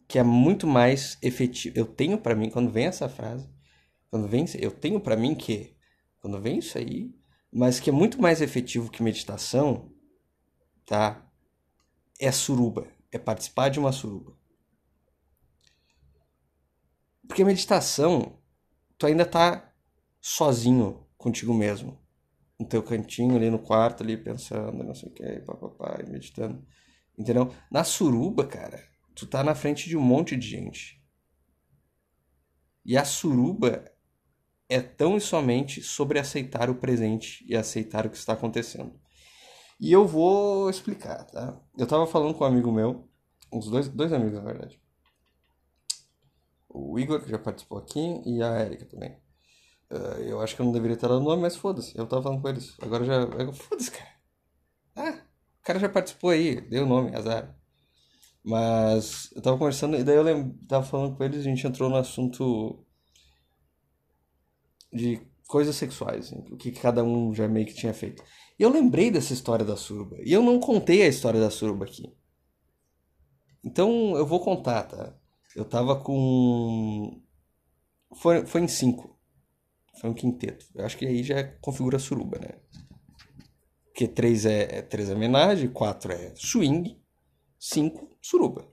que 0.10 0.18
é 0.18 0.24
muito 0.24 0.66
mais 0.66 1.20
efetivo. 1.22 1.78
Eu 1.78 1.86
tenho 1.86 2.18
para 2.18 2.34
mim, 2.34 2.50
quando 2.50 2.72
vem 2.72 2.88
essa 2.88 3.08
frase, 3.08 3.48
quando 4.10 4.28
vem, 4.28 4.44
eu 4.60 4.72
tenho 4.72 5.00
para 5.00 5.16
mim 5.16 5.36
que, 5.36 5.78
quando 6.20 6.42
vem 6.42 6.58
isso 6.58 6.80
aí, 6.80 7.16
mas 7.54 7.80
que 7.80 7.92
é 7.92 7.94
muito 7.94 8.20
mais 8.20 8.42
efetivo 8.42 8.90
que 8.90 9.04
meditação, 9.04 9.94
tá? 10.84 11.32
É 12.20 12.32
suruba, 12.32 12.88
é 13.12 13.20
participar 13.20 13.70
de 13.70 13.80
uma 13.80 13.92
suruba. 13.92 14.36
Porque 17.28 17.46
meditação, 17.46 18.42
tu 18.98 19.06
ainda 19.06 19.28
tá 19.28 19.72
sozinho 20.20 21.06
contigo 21.20 21.54
mesmo. 21.54 22.00
No 22.60 22.66
teu 22.66 22.82
cantinho 22.82 23.36
ali 23.36 23.52
no 23.52 23.60
quarto, 23.60 24.02
ali 24.02 24.18
pensando, 24.18 24.84
não 24.84 24.96
sei 24.96 25.10
o 25.10 25.14
que, 25.14 25.40
papapá, 25.42 26.00
meditando. 26.08 26.66
Entendeu? 27.16 27.54
Na 27.72 27.84
suruba, 27.84 28.48
cara, 28.48 28.89
tu 29.20 29.28
tá 29.28 29.44
na 29.44 29.54
frente 29.54 29.90
de 29.90 29.98
um 29.98 30.02
monte 30.02 30.36
de 30.36 30.48
gente. 30.48 31.04
E 32.86 32.98
a 32.98 33.04
suruba 33.04 33.86
é 34.68 34.80
tão 34.82 35.18
e 35.18 35.22
somente 35.22 35.82
sobre 35.82 36.20
aceitar 36.20 36.70
o 36.70 36.76
presente 36.76 37.46
e 37.48 37.56
aceitar 37.56 38.06
o 38.06 38.10
que 38.10 38.18
está 38.18 38.34
acontecendo. 38.34 39.00
E 39.80 39.92
eu 39.92 40.08
vou 40.08 40.70
explicar, 40.70 41.24
tá? 41.26 41.60
Eu 41.78 41.88
tava 41.88 42.06
falando 42.06 42.34
com 42.34 42.44
um 42.44 42.48
amigo 42.48 42.72
meu, 42.72 43.10
uns 43.52 43.70
dois, 43.70 43.88
dois 43.90 44.14
amigos 44.14 44.34
na 44.34 44.44
verdade. 44.44 44.82
O 46.70 47.00
Igor, 47.00 47.22
que 47.24 47.30
já 47.30 47.40
participou 47.40 47.80
aqui, 47.80 48.22
e 48.26 48.44
a 48.44 48.62
Erika 48.62 48.86
também. 48.86 49.18
Uh, 49.92 50.22
eu 50.22 50.40
acho 50.40 50.56
que 50.56 50.62
eu 50.62 50.66
não 50.66 50.72
deveria 50.72 50.96
ter 50.96 51.10
dado 51.10 51.20
nome, 51.20 51.42
mas 51.42 51.56
foda-se. 51.56 51.98
Eu 51.98 52.06
tava 52.06 52.22
falando 52.22 52.42
com 52.42 52.50
eles. 52.50 52.78
Agora 52.80 53.04
já. 53.04 53.26
Foda-se, 53.54 53.90
cara. 53.90 54.20
Ah, 54.96 55.24
o 55.62 55.64
cara 55.64 55.80
já 55.80 55.90
participou 55.90 56.30
aí, 56.30 56.62
deu 56.62 56.84
o 56.84 56.88
nome, 56.88 57.16
azar. 57.16 57.59
Mas 58.44 59.30
eu 59.36 59.42
tava 59.42 59.58
conversando, 59.58 59.98
e 59.98 60.04
daí 60.04 60.16
eu 60.16 60.24
lembro, 60.24 60.58
tava 60.68 60.86
falando 60.86 61.16
com 61.16 61.24
eles, 61.24 61.40
a 61.40 61.44
gente 61.44 61.66
entrou 61.66 61.90
no 61.90 61.98
assunto 61.98 62.86
de 64.92 65.22
coisas 65.48 65.76
sexuais, 65.76 66.32
o 66.32 66.56
que 66.56 66.72
cada 66.72 67.04
um 67.04 67.34
já 67.34 67.48
meio 67.48 67.66
que 67.66 67.74
tinha 67.74 67.94
feito. 67.94 68.24
E 68.58 68.64
eu 68.64 68.70
lembrei 68.70 69.12
dessa 69.12 69.34
história 69.34 69.66
da 69.66 69.76
suruba. 69.76 70.18
E 70.24 70.32
eu 70.34 70.42
não 70.42 70.60
contei 70.60 71.02
a 71.04 71.08
história 71.08 71.40
da 71.40 71.50
suruba 71.50 71.86
aqui. 71.86 72.14
Então 73.64 74.16
eu 74.16 74.26
vou 74.26 74.40
contar, 74.40 74.84
tá? 74.84 75.16
Eu 75.56 75.66
tava 75.66 75.96
com. 76.02 77.22
Foi, 78.16 78.46
foi 78.46 78.62
em 78.62 78.68
cinco. 78.68 79.18
Foi 80.00 80.10
um 80.10 80.14
quinteto. 80.14 80.66
Eu 80.76 80.86
acho 80.86 80.98
que 80.98 81.06
aí 81.06 81.24
já 81.24 81.44
configura 81.62 82.00
suruba, 82.00 82.40
né? 82.40 82.60
Porque 83.86 84.08
três 84.08 84.46
é, 84.46 84.80
é 84.80 84.82
três 84.82 85.10
é 85.10 85.14
homenagem, 85.14 85.70
quatro 85.70 86.12
é 86.12 86.34
swing, 86.36 87.02
cinco 87.60 88.09
suruba. 88.22 88.70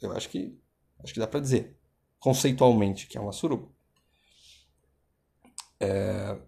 Eu 0.00 0.12
acho 0.12 0.28
que 0.28 0.58
acho 1.02 1.12
que 1.14 1.20
dá 1.20 1.26
para 1.26 1.40
dizer 1.40 1.76
conceitualmente 2.18 3.06
que 3.06 3.18
é 3.18 3.20
uma 3.20 3.32
suruba. 3.32 3.68
É... 5.80 6.38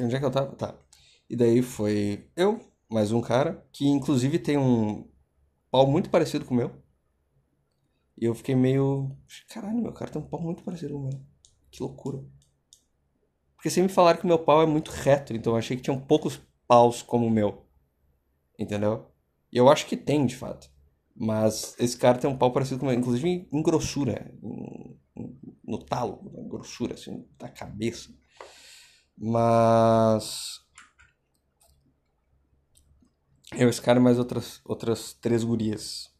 Onde 0.00 0.14
é 0.14 0.18
que 0.20 0.24
eu 0.24 0.30
tava? 0.30 0.54
Tá. 0.54 0.78
E 1.28 1.36
daí 1.36 1.60
foi 1.60 2.30
eu, 2.36 2.60
mais 2.88 3.10
um 3.12 3.20
cara, 3.20 3.66
que 3.72 3.86
inclusive 3.86 4.38
tem 4.38 4.56
um 4.56 5.10
pau 5.70 5.86
muito 5.86 6.08
parecido 6.10 6.44
com 6.44 6.54
o 6.54 6.56
meu. 6.56 6.82
E 8.16 8.24
eu 8.24 8.34
fiquei 8.34 8.54
meio. 8.54 9.16
Caralho, 9.48 9.82
meu 9.82 9.92
cara 9.92 10.10
tem 10.10 10.20
um 10.20 10.26
pau 10.28 10.40
muito 10.40 10.62
parecido 10.62 10.94
com 10.94 11.00
o 11.00 11.08
meu. 11.08 11.20
Que 11.70 11.82
loucura. 11.82 12.24
Porque 13.58 13.70
sempre 13.70 13.92
falaram 13.92 14.20
que 14.20 14.26
meu 14.26 14.38
pau 14.38 14.62
é 14.62 14.66
muito 14.66 14.92
reto, 14.92 15.34
então 15.34 15.52
eu 15.52 15.58
achei 15.58 15.76
que 15.76 15.82
tinham 15.82 16.00
poucos 16.00 16.40
paus 16.68 17.02
como 17.02 17.26
o 17.26 17.30
meu. 17.30 17.66
Entendeu? 18.56 19.10
E 19.52 19.56
eu 19.56 19.68
acho 19.68 19.84
que 19.86 19.96
tem, 19.96 20.24
de 20.24 20.36
fato. 20.36 20.70
Mas 21.14 21.74
esse 21.76 21.98
cara 21.98 22.18
tem 22.18 22.30
um 22.30 22.38
pau 22.38 22.52
parecido 22.52 22.78
com 22.78 22.86
o 22.86 22.88
meu, 22.88 22.96
inclusive 22.96 23.48
em 23.52 23.62
grossura. 23.62 24.32
Em, 24.40 24.96
no 25.64 25.76
talo, 25.84 26.30
na 26.32 26.48
grossura, 26.48 26.94
assim, 26.94 27.28
da 27.36 27.48
cabeça. 27.48 28.14
Mas. 29.16 30.60
Eu, 33.56 33.68
esse 33.68 33.82
cara 33.82 33.98
e 33.98 34.02
mais 34.02 34.20
outras, 34.20 34.60
outras 34.64 35.14
três 35.14 35.42
gurias. 35.42 36.14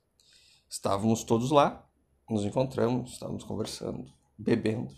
Estávamos 0.68 1.22
todos 1.22 1.52
lá, 1.52 1.88
nos 2.28 2.44
encontramos, 2.44 3.12
estávamos 3.12 3.44
conversando, 3.44 4.12
bebendo 4.36 4.92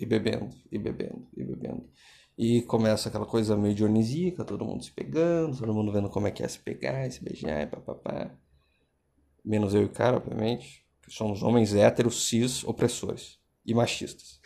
e 0.00 0.06
bebendo, 0.06 0.50
e 0.72 0.78
bebendo, 0.78 1.28
e 1.36 1.44
bebendo. 1.44 1.88
E 2.36 2.62
começa 2.62 3.10
aquela 3.10 3.26
coisa 3.26 3.54
meio 3.54 3.74
dionisíaca, 3.74 4.44
todo 4.44 4.64
mundo 4.64 4.82
se 4.82 4.90
pegando, 4.90 5.58
todo 5.58 5.74
mundo 5.74 5.92
vendo 5.92 6.08
como 6.08 6.26
é 6.26 6.30
que 6.30 6.42
é 6.42 6.48
se 6.48 6.58
pegar, 6.58 7.10
se 7.10 7.22
beijar, 7.22 7.68
papapá. 7.70 8.34
Menos 9.44 9.74
eu 9.74 9.82
e 9.82 9.84
o 9.84 9.90
cara, 9.90 10.16
obviamente. 10.16 10.86
Que 11.02 11.12
somos 11.12 11.42
homens 11.42 11.74
héteros, 11.74 12.26
cis, 12.26 12.64
opressores. 12.64 13.38
E 13.66 13.74
machistas. 13.74 14.40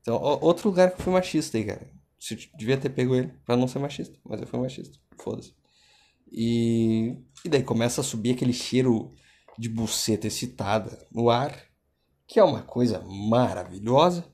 Então, 0.00 0.20
outro 0.40 0.68
lugar 0.68 0.90
que 0.92 1.00
eu 1.00 1.04
fui 1.04 1.12
machista 1.12 1.58
aí, 1.58 1.64
cara. 1.64 1.90
Você 2.18 2.38
devia 2.56 2.78
ter 2.78 2.90
pego 2.90 3.14
ele 3.16 3.32
pra 3.44 3.56
não 3.56 3.66
ser 3.66 3.80
machista. 3.80 4.16
Mas 4.24 4.40
eu 4.40 4.46
fui 4.46 4.60
machista. 4.60 4.96
Foda-se. 5.20 5.52
E, 6.30 7.16
e 7.44 7.48
daí 7.48 7.64
começa 7.64 8.00
a 8.00 8.04
subir 8.04 8.34
aquele 8.34 8.52
cheiro 8.52 9.12
de 9.58 9.68
buceta 9.68 10.28
excitada 10.28 11.06
no 11.10 11.28
ar. 11.28 11.60
Que 12.24 12.38
é 12.38 12.44
uma 12.44 12.62
coisa 12.62 13.00
maravilhosa. 13.00 14.24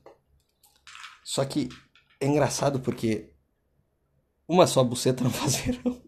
Só 1.23 1.45
que 1.45 1.69
é 2.19 2.27
engraçado 2.27 2.79
porque 2.79 3.33
uma 4.47 4.67
só 4.67 4.83
buceta 4.83 5.23
não 5.23 5.31
faz 5.31 5.57
verão. 5.57 6.01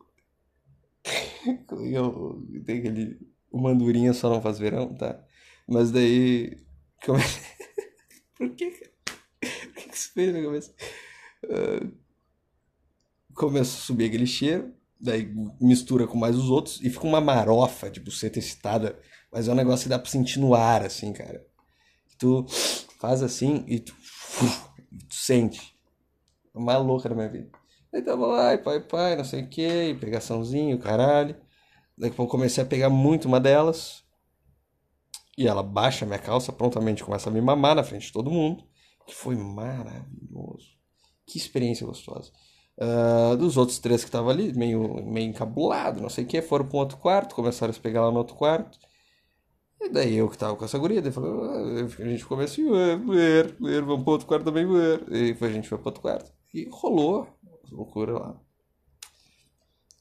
Eu, 1.91 2.43
tem 2.65 2.79
aquele. 2.79 3.19
O 3.51 3.61
mandurinha 3.61 4.13
só 4.13 4.29
não 4.29 4.41
faz 4.41 4.59
verão, 4.59 4.93
tá? 4.95 5.23
Mas 5.67 5.91
daí. 5.91 6.57
Come... 7.05 7.21
Por 8.37 8.49
que? 8.55 8.71
Por 9.39 9.83
que 9.83 9.95
isso 9.95 10.11
fez 10.13 10.33
na 10.33 10.41
cabeça? 10.41 10.73
Uh, 11.43 11.91
começa 13.33 13.77
a 13.77 13.81
subir 13.81 14.05
aquele 14.05 14.25
cheiro, 14.25 14.73
daí 14.99 15.31
mistura 15.61 16.07
com 16.07 16.17
mais 16.17 16.35
os 16.35 16.49
outros 16.49 16.81
e 16.81 16.89
fica 16.89 17.05
uma 17.05 17.21
marofa 17.21 17.89
de 17.89 17.99
buceta 17.99 18.39
excitada. 18.39 18.99
Mas 19.31 19.47
é 19.47 19.51
um 19.51 19.55
negócio 19.55 19.83
que 19.83 19.89
dá 19.89 19.99
pra 19.99 20.09
sentir 20.09 20.39
no 20.39 20.55
ar, 20.55 20.83
assim, 20.83 21.13
cara. 21.13 21.45
Tu 22.17 22.45
faz 22.99 23.21
assim 23.21 23.65
e 23.67 23.79
tu, 23.79 23.93
tu 25.09 25.15
sente. 25.15 25.75
É 26.53 26.57
uma 26.57 26.77
louca 26.77 27.09
na 27.09 27.15
minha 27.15 27.29
vida. 27.29 27.49
Aí 27.93 28.01
tava 28.01 28.25
lá, 28.25 28.53
e 28.53 28.57
pai, 28.57 28.79
pai, 28.81 29.15
não 29.15 29.23
sei 29.23 29.43
o 29.43 29.49
que, 29.49 29.95
pegaçãozinho, 29.99 30.77
caralho. 30.79 31.35
Daqui 31.97 32.13
a 32.13 32.17
pouco 32.17 32.31
comecei 32.31 32.63
a 32.63 32.67
pegar 32.67 32.89
muito 32.89 33.25
uma 33.25 33.39
delas. 33.39 34.03
E 35.37 35.47
ela 35.47 35.63
baixa 35.63 36.05
minha 36.05 36.19
calça, 36.19 36.51
prontamente 36.51 37.03
começa 37.03 37.29
a 37.29 37.33
me 37.33 37.41
mamar 37.41 37.75
na 37.75 37.83
frente 37.83 38.07
de 38.07 38.13
todo 38.13 38.31
mundo. 38.31 38.63
Que 39.05 39.13
foi 39.13 39.35
maravilhoso. 39.35 40.75
Que 41.25 41.37
experiência 41.37 41.85
gostosa. 41.85 42.31
Uh, 42.77 43.37
dos 43.37 43.55
outros 43.55 43.79
três 43.79 44.01
que 44.01 44.09
estavam 44.09 44.29
ali, 44.29 44.53
meio, 44.53 45.05
meio 45.05 45.29
encabulado, 45.29 46.01
não 46.01 46.09
sei 46.09 46.25
o 46.25 46.27
que, 46.27 46.41
foram 46.41 46.65
para 46.65 46.75
um 46.75 46.79
outro 46.81 46.97
quarto, 46.97 47.33
começaram 47.33 47.71
a 47.71 47.73
se 47.73 47.79
pegar 47.79 48.01
lá 48.01 48.11
no 48.11 48.17
outro 48.17 48.35
quarto. 48.35 48.77
E 49.81 49.89
daí 49.89 50.15
eu 50.15 50.29
que 50.29 50.37
tava 50.37 50.55
com 50.55 50.65
essa 50.65 50.77
guria, 50.77 51.01
daí 51.01 51.11
falou, 51.11 51.43
ah, 51.43 51.83
a 51.83 52.07
gente 52.07 52.25
começa 52.25 52.61
a 52.61 52.97
mulher, 52.97 53.55
mulher, 53.59 53.81
vamos 53.83 54.03
para 54.03 54.13
outro 54.13 54.27
quarto 54.27 54.45
também, 54.45 54.65
mulher. 54.65 55.01
E 55.11 55.37
a 55.39 55.49
gente 55.49 55.67
foi 55.69 55.77
para 55.77 55.89
outro 55.89 56.01
quarto. 56.01 56.31
E 56.53 56.67
rolou 56.71 57.27
loucura 57.71 58.13
lá. 58.13 58.41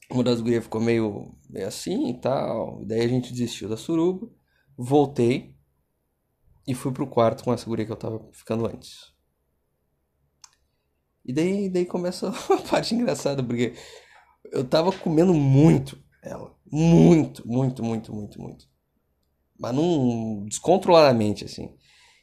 Uma 0.09 0.23
das 0.23 0.39
gurias 0.39 0.63
ficou 0.63 0.81
meio, 0.81 1.35
meio 1.49 1.67
assim 1.67 2.09
e 2.09 2.19
tal. 2.19 2.83
Daí 2.85 3.01
a 3.01 3.07
gente 3.07 3.31
desistiu 3.31 3.67
da 3.67 3.77
suruba. 3.77 4.29
Voltei 4.77 5.55
e 6.67 6.73
fui 6.73 6.91
pro 6.91 7.07
quarto 7.07 7.43
com 7.43 7.53
essa 7.53 7.65
guria 7.65 7.85
que 7.85 7.91
eu 7.91 7.95
tava 7.95 8.27
ficando 8.31 8.65
antes. 8.65 9.13
E 11.23 11.33
daí, 11.33 11.69
daí 11.69 11.85
começa 11.85 12.29
a 12.53 12.57
parte 12.69 12.93
engraçada, 12.93 13.43
porque 13.43 13.73
eu 14.51 14.63
tava 14.63 14.91
comendo 14.91 15.33
muito 15.33 15.97
ela. 16.21 16.55
Muito, 16.71 17.47
muito, 17.47 17.83
muito, 17.83 18.13
muito, 18.13 18.41
muito. 18.41 18.74
Mas 19.59 19.73
não 19.73 20.45
descontroladamente, 20.47 21.45
assim. 21.45 21.73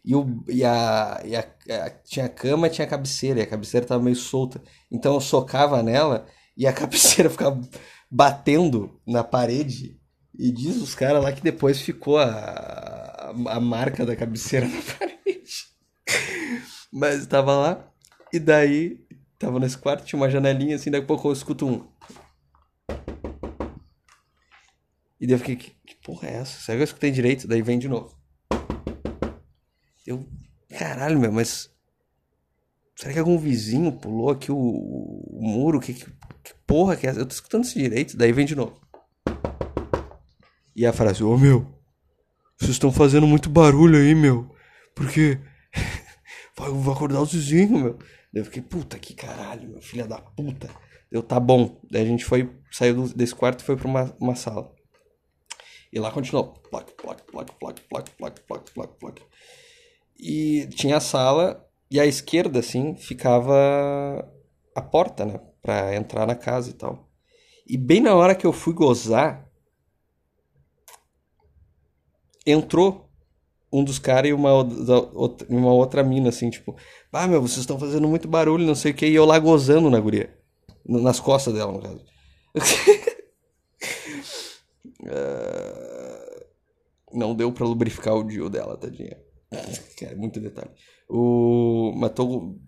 E, 0.05 0.15
o, 0.15 0.45
e, 0.49 0.65
a, 0.65 1.23
e 1.25 1.37
a, 1.37 1.41
a, 1.41 1.91
tinha 1.91 2.27
a 2.27 2.29
cama 2.29 2.69
tinha 2.69 2.87
a 2.87 2.91
cabeceira, 2.91 3.41
e 3.41 3.43
a 3.43 3.47
cabeceira 3.47 3.87
tava 3.87 4.03
meio 4.03 4.17
solta. 4.17 4.63
Então 4.91 5.15
eu 5.15 5.21
socava 5.21 5.83
nela 5.83 6.27
e 6.57 6.67
a 6.67 6.73
cabeceira 6.75 7.31
ficava 7.31 7.61
batendo 8.11 9.01
na 9.07 9.23
parede. 9.23 9.99
E 10.39 10.51
diz 10.51 10.77
os 10.77 10.95
caras 10.95 11.23
lá 11.23 11.33
que 11.33 11.43
depois 11.43 11.81
ficou 11.81 12.19
a, 12.19 12.25
a, 12.25 13.31
a 13.49 13.61
marca 13.61 14.05
da 14.05 14.17
cabeceira 14.17 14.67
na 14.69 14.83
parede. 14.83 15.67
Mas 16.93 17.27
tava 17.27 17.57
lá, 17.57 17.93
e 18.33 18.39
daí 18.39 18.99
tava 19.39 19.59
nesse 19.59 19.79
quarto, 19.79 20.05
tinha 20.05 20.21
uma 20.21 20.31
janelinha 20.31 20.77
assim, 20.77 20.91
daqui 20.91 21.05
a 21.05 21.07
pouco 21.07 21.29
eu 21.29 21.33
escuto 21.33 21.67
um. 21.67 21.87
E 25.23 25.27
daí 25.27 25.37
eu 25.37 25.39
fiquei, 25.39 25.55
que, 25.55 25.71
que 25.87 25.95
porra 26.03 26.27
é 26.27 26.33
essa? 26.39 26.61
Será 26.61 26.77
que 26.77 26.83
eu 26.83 26.85
escutei 26.85 27.13
direito? 27.13 27.47
Daí 27.47 27.63
vem 27.63 27.79
de 27.79 27.89
novo. 27.89 28.13
Eu. 30.05 30.29
Caralho, 30.69 31.21
meu, 31.21 31.31
mas. 31.31 31.71
Será 32.97 33.13
que 33.13 33.21
algum 33.21 33.39
vizinho 33.39 33.93
pulou 33.93 34.31
aqui 34.31 34.51
o, 34.51 34.59
o 34.59 35.41
muro? 35.41 35.79
Que, 35.79 35.95
que, 35.95 36.07
que, 36.07 36.55
porra 36.67 36.97
que 36.97 37.07
é 37.07 37.11
essa? 37.11 37.21
Eu 37.21 37.27
tô 37.27 37.35
escutando 37.35 37.63
isso 37.63 37.79
direito. 37.79 38.17
Daí 38.17 38.33
vem 38.33 38.45
de 38.45 38.57
novo. 38.57 38.81
E 40.75 40.85
a 40.85 40.93
frase: 40.93 41.23
Ô 41.23 41.33
oh, 41.33 41.39
meu, 41.39 41.73
vocês 42.59 42.73
estão 42.73 42.91
fazendo 42.91 43.27
muito 43.27 43.49
barulho 43.49 43.99
aí, 43.99 44.17
meu. 44.17 44.53
Porque. 44.93 45.39
vai, 46.59 46.69
vai 46.69 46.95
acordar 46.95 47.23
os 47.23 47.33
vizinhos, 47.33 47.81
meu. 47.81 47.97
Daí 48.33 48.43
eu 48.43 48.45
fiquei: 48.45 48.61
puta 48.61 48.99
que 48.99 49.15
caralho, 49.15 49.69
meu 49.69 49.81
filha 49.81 50.05
da 50.05 50.19
puta. 50.19 50.69
Eu, 51.13 51.23
tá 51.23 51.39
bom. 51.39 51.81
Daí 51.89 52.03
a 52.03 52.07
gente 52.07 52.25
foi, 52.25 52.51
saiu 52.73 53.07
desse 53.15 53.37
quarto 53.37 53.61
e 53.61 53.65
foi 53.65 53.77
pra 53.77 53.87
uma, 53.87 54.17
uma 54.19 54.35
sala. 54.35 54.82
E 55.93 55.99
lá 56.01 56.11
continuou. 56.11 56.55
Plac, 56.71 56.93
plac, 56.93 57.23
plac, 57.31 57.53
plac, 57.53 57.81
plac, 57.83 58.11
plac, 58.13 58.41
plac, 58.41 58.73
plac, 58.73 58.93
plac. 58.99 59.23
E 60.19 60.67
tinha 60.75 60.97
a 60.97 61.01
sala 61.01 61.69
e 61.91 62.01
à 62.01 62.07
esquerda, 62.07 62.61
assim, 62.61 62.95
ficava 62.97 64.27
a 64.75 64.81
porta, 64.81 65.25
né? 65.25 65.41
Pra 65.61 65.95
entrar 65.95 66.27
na 66.27 66.35
casa 66.35 66.71
e 66.71 66.73
tal. 66.73 67.09
E 67.67 67.77
bem 67.77 68.01
na 68.01 68.15
hora 68.15 68.35
que 68.35 68.47
eu 68.47 68.53
fui 68.53 68.73
gozar, 68.73 69.47
entrou 72.47 73.09
um 73.73 73.83
dos 73.83 73.99
caras 73.99 74.31
e 74.31 74.33
uma, 74.33 74.51
uma 75.49 75.73
outra 75.73 76.03
mina, 76.03 76.29
assim, 76.29 76.51
tipo, 76.51 76.77
ah, 77.13 77.27
meu, 77.27 77.41
vocês 77.41 77.61
estão 77.61 77.79
fazendo 77.79 78.07
muito 78.07 78.29
barulho, 78.29 78.67
não 78.67 78.75
sei 78.75 78.93
o 78.93 78.95
que, 78.95 79.07
e 79.07 79.15
eu 79.15 79.25
lá 79.25 79.39
gozando 79.39 79.89
na 79.89 79.99
guria. 79.99 80.39
Nas 80.85 81.21
costas 81.21 81.55
dela, 81.55 81.73
no 81.73 81.81
caso. 81.81 82.05
uh, 85.05 85.82
não 87.13 87.35
deu 87.35 87.53
pra 87.53 87.67
lubrificar 87.67 88.15
o 88.15 88.25
dio 88.25 88.49
dela, 88.49 88.77
tadinha. 88.77 89.19
Cara, 89.99 90.17
muito 90.17 90.41
detalhe. 90.41 90.71
O. 91.09 91.93
Matou. 91.97 92.59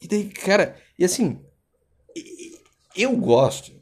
E 0.00 0.08
daí, 0.08 0.28
cara, 0.30 0.76
e 0.98 1.04
assim. 1.04 1.44
Eu 2.96 3.16
gosto. 3.16 3.72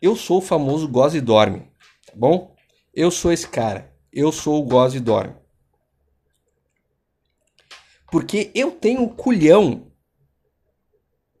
Eu 0.00 0.14
sou 0.14 0.38
o 0.38 0.42
famoso 0.42 0.86
goze 0.88 1.18
e 1.18 1.20
dorme. 1.20 1.60
Tá 2.06 2.12
bom? 2.14 2.54
Eu 2.94 3.10
sou 3.10 3.32
esse 3.32 3.48
cara. 3.48 3.92
Eu 4.12 4.30
sou 4.30 4.60
o 4.60 4.66
goze 4.66 4.98
e 4.98 5.00
dorme. 5.00 5.34
Porque 8.10 8.50
eu 8.54 8.70
tenho 8.70 9.08
culhão 9.08 9.90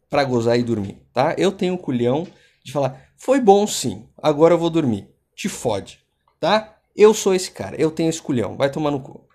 para 0.08 0.24
gozar 0.24 0.58
e 0.58 0.62
dormir, 0.62 1.02
tá? 1.12 1.34
Eu 1.38 1.52
tenho 1.52 1.76
culhão 1.78 2.26
de 2.64 2.72
falar, 2.72 3.10
foi 3.16 3.40
bom 3.40 3.66
sim, 3.66 4.08
agora 4.16 4.54
eu 4.54 4.58
vou 4.58 4.70
dormir. 4.70 5.08
Te 5.34 5.48
fode, 5.48 6.04
tá? 6.40 6.77
Eu 6.98 7.14
sou 7.14 7.34
esse 7.34 7.50
cara, 7.50 7.80
eu 7.80 7.90
tenho 7.90 8.10
esse 8.10 8.20
culhão, 8.20 8.58
vai 8.58 8.70
tomar 8.70 8.90
no 8.90 9.00
cu 9.00 9.28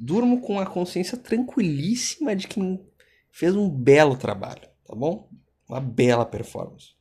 durmo 0.00 0.40
com 0.40 0.58
a 0.58 0.64
consciência 0.64 1.18
tranquilíssima 1.18 2.34
de 2.34 2.48
quem 2.48 2.82
fez 3.30 3.54
um 3.54 3.68
belo 3.68 4.16
trabalho, 4.16 4.66
tá 4.86 4.94
bom? 4.94 5.30
Uma 5.68 5.78
bela 5.78 6.24
performance. 6.24 6.94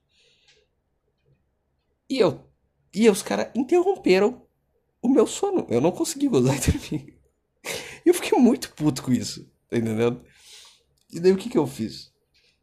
E 2.09 2.19
eu 2.19 2.45
e 2.93 3.09
os 3.09 3.21
caras 3.21 3.49
interromperam 3.55 4.45
o 5.01 5.07
meu 5.07 5.25
sono. 5.25 5.65
Eu 5.69 5.79
não 5.79 5.91
consegui 5.91 6.27
gozar 6.27 6.57
e 6.57 6.71
dormir. 6.71 7.19
Eu 8.05 8.13
fiquei 8.13 8.37
muito 8.39 8.73
puto 8.73 9.03
com 9.03 9.11
isso, 9.11 9.47
tá 9.69 9.77
entendendo? 9.77 10.23
E 11.11 11.19
daí 11.19 11.31
o 11.31 11.37
que 11.37 11.49
que 11.49 11.57
eu 11.57 11.67
fiz? 11.67 12.11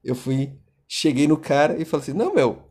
Eu 0.03 0.15
fui, 0.15 0.59
cheguei 0.89 1.29
no 1.29 1.37
cara 1.37 1.81
e 1.81 1.85
falei 1.85 2.03
assim: 2.03 2.13
"Não, 2.13 2.35
meu, 2.35 2.69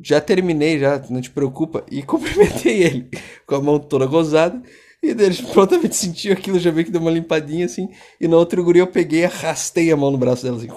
já 0.00 0.20
terminei 0.20 0.78
já, 0.78 0.98
não 1.10 1.20
te 1.20 1.30
preocupa". 1.30 1.84
E 1.90 2.02
cumprimentei 2.02 2.82
ele 2.82 3.10
com 3.46 3.54
a 3.54 3.60
mão 3.60 3.78
toda 3.78 4.06
gozada 4.06 4.62
e 5.02 5.08
ele 5.10 5.42
prontamente 5.52 5.94
sentiu 5.96 6.32
aquilo, 6.32 6.58
já 6.58 6.70
veio 6.70 6.86
que 6.86 6.90
deu 6.90 7.00
uma 7.00 7.10
limpadinha 7.10 7.66
assim. 7.66 7.90
E 8.18 8.26
na 8.26 8.36
outra 8.36 8.62
guria 8.62 8.82
eu 8.82 8.86
peguei 8.86 9.20
e 9.20 9.24
arrastei 9.26 9.92
a 9.92 9.96
mão 9.96 10.10
no 10.10 10.16
braço 10.16 10.42
dela 10.42 10.56
assim. 10.56 10.68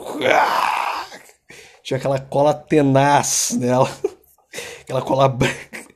Tinha 1.81 1.97
aquela 1.97 2.19
cola 2.19 2.53
tenaz 2.53 3.55
nela. 3.57 3.89
Aquela 4.81 5.01
cola 5.01 5.29
branca. 5.29 5.87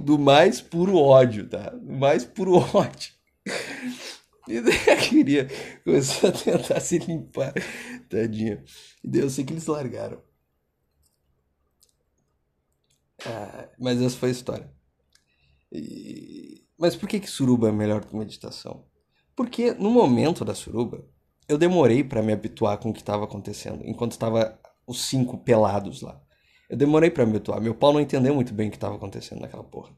do 0.00 0.18
mais 0.18 0.60
puro 0.60 0.96
ódio, 0.96 1.48
tá? 1.48 1.70
Do 1.70 1.92
mais 1.92 2.24
puro 2.24 2.54
ódio. 2.74 3.11
Queria 5.08 5.48
começar 5.84 6.28
a 6.28 6.32
tentar 6.32 6.80
se 6.80 6.98
limpar, 6.98 7.52
tadinha. 8.08 8.62
E 9.02 9.08
daí 9.08 9.20
eu 9.20 9.30
sei 9.30 9.44
que 9.44 9.52
eles 9.52 9.66
largaram. 9.66 10.22
Ah, 13.24 13.68
mas 13.78 14.00
essa 14.00 14.16
foi 14.16 14.30
a 14.30 14.32
história. 14.32 14.72
E... 15.70 16.66
Mas 16.76 16.96
por 16.96 17.08
que, 17.08 17.20
que 17.20 17.30
suruba 17.30 17.68
é 17.68 17.72
melhor 17.72 18.04
que 18.04 18.16
meditação? 18.16 18.84
Porque 19.36 19.72
no 19.74 19.90
momento 19.90 20.44
da 20.44 20.54
suruba, 20.54 21.06
eu 21.48 21.56
demorei 21.56 22.02
para 22.02 22.22
me 22.22 22.32
habituar 22.32 22.78
com 22.78 22.90
o 22.90 22.92
que 22.92 23.00
estava 23.00 23.24
acontecendo, 23.24 23.82
enquanto 23.84 24.12
estava 24.12 24.60
os 24.86 25.02
cinco 25.02 25.38
pelados 25.38 26.02
lá. 26.02 26.20
Eu 26.68 26.76
demorei 26.76 27.10
para 27.10 27.24
me 27.24 27.32
habituar. 27.36 27.60
Meu 27.60 27.74
pau 27.74 27.92
não 27.92 28.00
entendeu 28.00 28.34
muito 28.34 28.52
bem 28.52 28.68
o 28.68 28.70
que 28.70 28.76
estava 28.76 28.96
acontecendo 28.96 29.40
naquela 29.40 29.64
porra. 29.64 29.94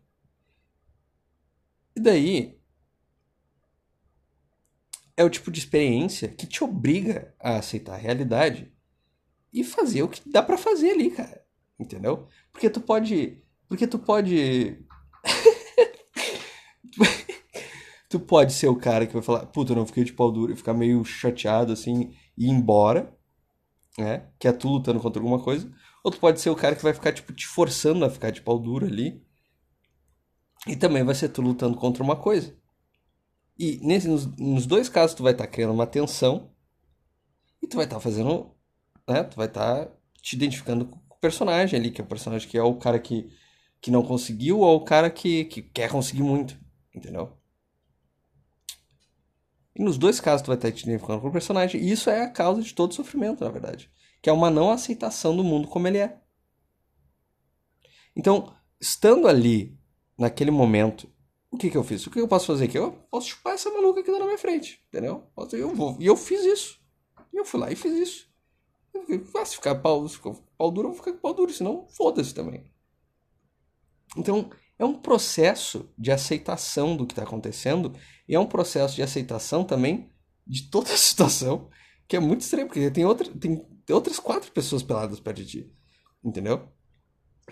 E 1.97 2.01
daí 2.01 2.59
é 5.17 5.25
o 5.25 5.31
tipo 5.31 5.51
de 5.51 5.59
experiência 5.59 6.29
que 6.29 6.47
te 6.47 6.65
obriga 6.65 7.35
a 7.41 7.57
aceitar 7.57 7.95
a 7.95 7.99
realidade 7.99 8.73
e 9.53 9.63
fazer 9.63 10.03
o 10.03 10.09
que 10.09 10.29
dá 10.29 10.43
para 10.43 10.59
fazer 10.59 10.91
ali, 10.91 11.11
cara. 11.11 11.45
Entendeu? 11.79 12.27
Porque 12.53 12.69
tu 12.69 12.81
pode, 12.81 13.43
porque 13.69 13.87
tu 13.87 13.99
pode 13.99 14.85
tu 18.09 18.21
pode 18.21 18.53
ser 18.53 18.69
o 18.69 18.77
cara 18.77 19.07
que 19.07 19.13
vai 19.13 19.23
falar, 19.23 19.47
puta, 19.47 19.73
eu 19.73 19.77
não 19.77 19.87
fiquei 19.87 20.05
de 20.05 20.13
pau 20.13 20.31
duro 20.31 20.53
e 20.53 20.57
ficar 20.57 20.75
meio 20.75 21.05
chateado 21.05 21.73
assim 21.73 22.15
e 22.37 22.47
ir 22.47 22.51
embora, 22.51 23.17
né? 23.99 24.29
Que 24.39 24.49
é 24.49 24.53
tu 24.53 24.69
lutando 24.69 25.01
contra 25.01 25.21
alguma 25.21 25.43
coisa. 25.43 25.71
Ou 26.03 26.11
tu 26.11 26.19
pode 26.19 26.41
ser 26.41 26.51
o 26.51 26.57
cara 26.57 26.77
que 26.77 26.83
vai 26.83 26.93
ficar, 26.93 27.13
tipo, 27.13 27.33
te 27.33 27.47
forçando 27.47 28.05
a 28.05 28.11
ficar 28.11 28.31
de 28.31 28.43
pau 28.43 28.59
duro 28.59 28.87
ali. 28.87 29.25
E 30.67 30.77
também 30.77 31.03
vai 31.03 31.15
ser 31.15 31.31
tu 31.31 31.41
lutando 31.41 31.77
contra 31.77 32.03
uma 32.03 32.17
coisa. 32.17 32.55
E 33.59 33.79
nesse, 33.83 34.09
nos, 34.09 34.27
nos 34.37 34.67
dois 34.67 34.89
casos 34.89 35.15
tu 35.15 35.23
vai 35.23 35.33
estar 35.33 35.45
tá 35.45 35.51
criando 35.51 35.73
uma 35.73 35.87
tensão. 35.87 36.51
E 37.63 37.67
tu 37.67 37.77
vai 37.77 37.85
estar 37.85 37.97
tá 37.97 38.01
fazendo. 38.01 38.55
Né? 39.09 39.23
Tu 39.25 39.37
vai 39.37 39.47
estar 39.47 39.87
tá 39.87 39.93
te 40.21 40.37
identificando 40.37 40.87
com 40.87 40.99
o 41.15 41.19
personagem 41.21 41.79
ali, 41.79 41.91
que 41.91 42.01
é 42.01 42.05
o 42.05 42.07
personagem 42.07 42.49
que 42.49 42.59
é 42.59 42.63
o 42.63 42.75
cara 42.77 42.99
que, 42.99 43.31
que 43.81 43.91
não 43.91 44.03
conseguiu, 44.03 44.61
ou 44.61 44.77
o 44.77 44.85
cara 44.85 45.11
que, 45.11 45.45
que 45.45 45.63
quer 45.63 45.91
conseguir 45.91 46.23
muito. 46.23 46.59
Entendeu? 46.95 47.37
E 49.77 49.83
nos 49.83 49.99
dois 49.99 50.21
casos 50.21 50.43
tu 50.43 50.49
vai 50.49 50.57
estar 50.57 50.71
te 50.71 50.85
identificando 50.85 51.21
com 51.21 51.29
o 51.29 51.33
personagem. 51.33 51.81
E 51.81 51.91
isso 51.91 52.09
é 52.11 52.23
a 52.23 52.31
causa 52.31 52.63
de 52.63 52.75
todo 52.75 52.95
sofrimento, 52.95 53.45
na 53.45 53.51
verdade 53.51 53.91
que 54.25 54.31
é 54.31 54.33
uma 54.33 54.51
não 54.51 54.71
aceitação 54.71 55.37
do 55.37 55.45
mundo 55.45 55.69
como 55.69 55.87
ele 55.87 55.99
é. 55.99 56.19
Então, 58.17 58.57
estando 58.81 59.29
ali, 59.29 59.79
naquele 60.17 60.51
momento, 60.51 61.13
o 61.55 61.59
que, 61.59 61.71
que 61.71 61.77
eu 61.77 61.85
fiz? 61.85 62.07
O 62.07 62.11
que 62.11 62.21
eu 62.21 62.29
posso 62.29 62.47
fazer 62.47 62.65
aqui? 62.65 62.79
Eu 62.79 62.93
posso 63.11 63.29
chupar 63.29 63.55
essa 63.55 63.71
maluca 63.71 64.03
que 64.03 64.11
na 64.11 64.25
minha 64.25 64.39
frente, 64.39 64.81
entendeu? 64.89 65.25
Eu 65.53 65.75
vou. 65.75 65.97
E 66.01 66.07
eu 66.07 66.17
fiz 66.17 66.45
isso. 66.45 66.81
E 67.33 67.37
eu 67.37 67.45
fui 67.45 67.61
lá 67.61 67.71
e 67.71 67.77
fiz 67.77 67.93
isso. 67.93 68.29
Eu, 68.93 69.25
se 69.45 69.57
ficar 69.57 69.75
pau, 69.77 70.07
se 70.09 70.17
ficar 70.17 70.35
pau 70.57 70.71
duro, 70.71 70.89
eu 70.89 70.93
vou 70.93 70.99
ficar 70.99 71.13
com 71.13 71.19
pau 71.19 71.35
duro, 71.35 71.53
senão 71.53 71.87
foda-se 71.89 72.35
também. 72.35 72.71
Então, 74.17 74.51
é 74.79 74.85
um 74.85 74.95
processo 74.95 75.93
de 75.99 76.13
aceitação 76.13 76.97
do 76.97 77.07
que 77.07 77.13
está 77.13 77.23
acontecendo 77.23 77.93
e 78.29 78.35
é 78.35 78.39
um 78.39 78.47
processo 78.47 78.95
de 78.95 79.03
aceitação 79.03 79.65
também 79.65 80.11
de 80.47 80.71
toda 80.71 80.93
a 80.93 80.97
situação 80.99 81.69
que 82.07 82.17
é 82.17 82.21
muito 82.21 82.43
estranho, 82.43 82.67
porque 82.67 82.91
tem, 82.91 83.05
outra, 83.05 83.29
tem 83.31 83.65
tem 83.87 83.95
outras 83.95 84.19
quatro 84.19 84.51
pessoas 84.53 84.83
peladas 84.83 85.21
perto 85.21 85.37
de 85.39 85.47
ti. 85.47 85.73
Entendeu? 86.23 86.69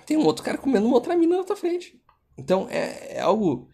Tem 0.06 0.16
um 0.16 0.24
outro 0.24 0.44
cara 0.44 0.58
comendo 0.58 0.86
uma 0.86 0.94
outra 0.94 1.16
mina 1.16 1.36
na 1.36 1.44
tua 1.44 1.56
frente. 1.56 2.00
Então 2.36 2.66
é, 2.70 3.16
é 3.16 3.20
algo 3.20 3.68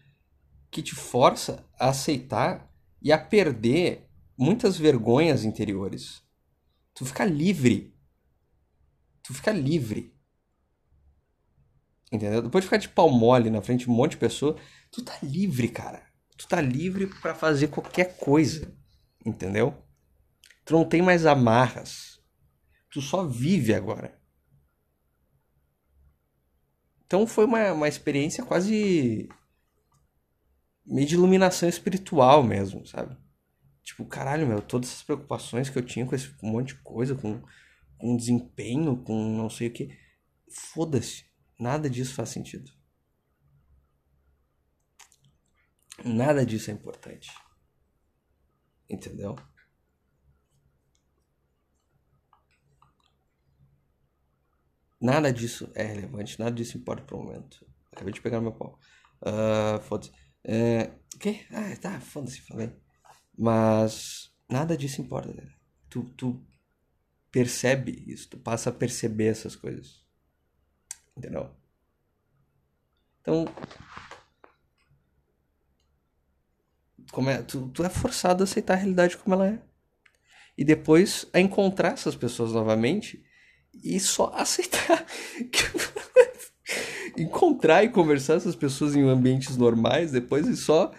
que 0.71 0.81
te 0.81 0.95
força 0.95 1.65
a 1.79 1.89
aceitar 1.89 2.71
e 3.01 3.11
a 3.11 3.17
perder 3.17 4.09
muitas 4.37 4.77
vergonhas 4.77 5.43
interiores. 5.43 6.21
Tu 6.93 7.05
fica 7.05 7.25
livre. 7.25 7.95
Tu 9.23 9.33
fica 9.33 9.51
livre. 9.51 10.15
Entendeu? 12.11 12.41
Depois 12.41 12.63
de 12.63 12.67
ficar 12.67 12.77
de 12.77 12.89
pau 12.89 13.09
mole 13.09 13.49
na 13.49 13.61
frente 13.61 13.85
de 13.85 13.91
um 13.91 13.93
monte 13.93 14.11
de 14.11 14.17
pessoa, 14.17 14.57
tu 14.91 15.03
tá 15.03 15.17
livre, 15.21 15.69
cara. 15.69 16.03
Tu 16.37 16.47
tá 16.47 16.59
livre 16.59 17.07
para 17.07 17.35
fazer 17.35 17.67
qualquer 17.67 18.17
coisa. 18.17 18.75
Entendeu? 19.25 19.75
Tu 20.65 20.73
não 20.73 20.85
tem 20.85 21.01
mais 21.01 21.25
amarras. 21.25 22.19
Tu 22.89 23.01
só 23.01 23.25
vive 23.25 23.73
agora. 23.73 24.19
Então 27.05 27.25
foi 27.25 27.45
uma, 27.45 27.73
uma 27.73 27.87
experiência 27.87 28.43
quase. 28.43 29.29
Meio 30.89 31.07
de 31.07 31.15
iluminação 31.15 31.69
espiritual 31.69 32.43
mesmo, 32.43 32.85
sabe? 32.85 33.15
Tipo, 33.83 34.05
caralho, 34.05 34.47
meu, 34.47 34.61
todas 34.61 34.89
essas 34.89 35.03
preocupações 35.03 35.69
que 35.69 35.77
eu 35.77 35.85
tinha 35.85 36.05
com 36.05 36.15
esse 36.15 36.33
monte 36.41 36.69
de 36.69 36.81
coisa, 36.81 37.15
com, 37.15 37.41
com 37.97 38.17
desempenho, 38.17 38.97
com 39.03 39.13
não 39.35 39.49
sei 39.49 39.67
o 39.67 39.73
que. 39.73 39.97
Foda-se. 40.51 41.25
Nada 41.59 41.89
disso 41.89 42.13
faz 42.13 42.29
sentido. 42.29 42.71
Nada 46.03 46.45
disso 46.45 46.71
é 46.71 46.73
importante. 46.73 47.31
Entendeu? 48.89 49.35
Nada 55.01 55.31
disso 55.31 55.71
é 55.75 55.83
relevante, 55.83 56.39
nada 56.39 56.51
disso 56.51 56.77
importa 56.77 57.03
pro 57.03 57.17
momento. 57.17 57.65
Acabei 57.91 58.13
de 58.13 58.21
pegar 58.21 58.41
meu 58.41 58.51
pau. 58.51 58.77
Uh, 59.21 59.81
foda-se. 59.83 60.11
É, 60.43 60.91
o 61.15 61.19
quê? 61.19 61.45
Ah, 61.51 61.75
tá, 61.79 61.99
foda-se, 61.99 62.41
falei. 62.41 62.71
Mas 63.37 64.31
nada 64.49 64.75
disso 64.75 65.01
importa, 65.01 65.33
cara. 65.33 65.53
Tu, 65.89 66.03
tu 66.15 66.45
percebe 67.31 68.03
isso, 68.07 68.29
tu 68.29 68.37
passa 68.37 68.69
a 68.69 68.73
perceber 68.73 69.27
essas 69.27 69.55
coisas. 69.55 70.05
Entendeu? 71.15 71.49
Então. 73.21 73.45
Como 77.11 77.29
é, 77.29 77.41
tu, 77.41 77.69
tu 77.69 77.83
é 77.83 77.89
forçado 77.89 78.43
a 78.43 78.45
aceitar 78.45 78.73
a 78.73 78.77
realidade 78.77 79.17
como 79.17 79.35
ela 79.35 79.47
é. 79.47 79.61
E 80.57 80.63
depois 80.63 81.25
a 81.33 81.39
encontrar 81.39 81.93
essas 81.93 82.15
pessoas 82.15 82.51
novamente 82.51 83.23
e 83.73 83.99
só 83.99 84.31
aceitar. 84.33 85.05
Encontrar 87.19 87.83
e 87.83 87.89
conversar 87.89 88.35
essas 88.35 88.55
pessoas 88.55 88.95
em 88.95 89.07
ambientes 89.07 89.57
normais 89.57 90.11
depois 90.11 90.47
e 90.47 90.55
só 90.55 90.91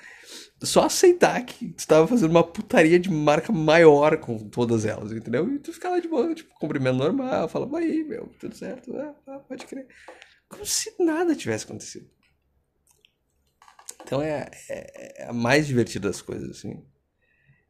só 0.62 0.84
aceitar 0.84 1.42
que 1.42 1.70
tu 1.70 1.78
estava 1.78 2.06
fazendo 2.06 2.30
uma 2.30 2.44
putaria 2.44 3.00
de 3.00 3.10
marca 3.10 3.50
maior 3.50 4.18
com 4.18 4.38
todas 4.38 4.84
elas, 4.84 5.10
entendeu? 5.10 5.50
E 5.50 5.58
tu 5.58 5.72
ficar 5.72 5.88
lá 5.88 5.98
de 5.98 6.06
boa, 6.06 6.34
tipo, 6.34 6.52
cumprimento 6.58 6.98
normal, 6.98 7.48
fala, 7.48 7.78
aí, 7.78 8.04
meu, 8.04 8.26
tudo 8.38 8.54
certo, 8.54 8.94
ah, 8.94 9.14
ah, 9.26 9.38
pode 9.38 9.64
crer. 9.66 9.86
Como 10.50 10.66
se 10.66 10.94
nada 11.02 11.34
tivesse 11.34 11.64
acontecido. 11.64 12.10
Então 14.02 14.20
é, 14.20 14.50
é, 14.68 15.22
é 15.22 15.28
a 15.28 15.32
mais 15.32 15.66
divertida 15.66 16.08
das 16.08 16.20
coisas, 16.20 16.50
assim. 16.50 16.84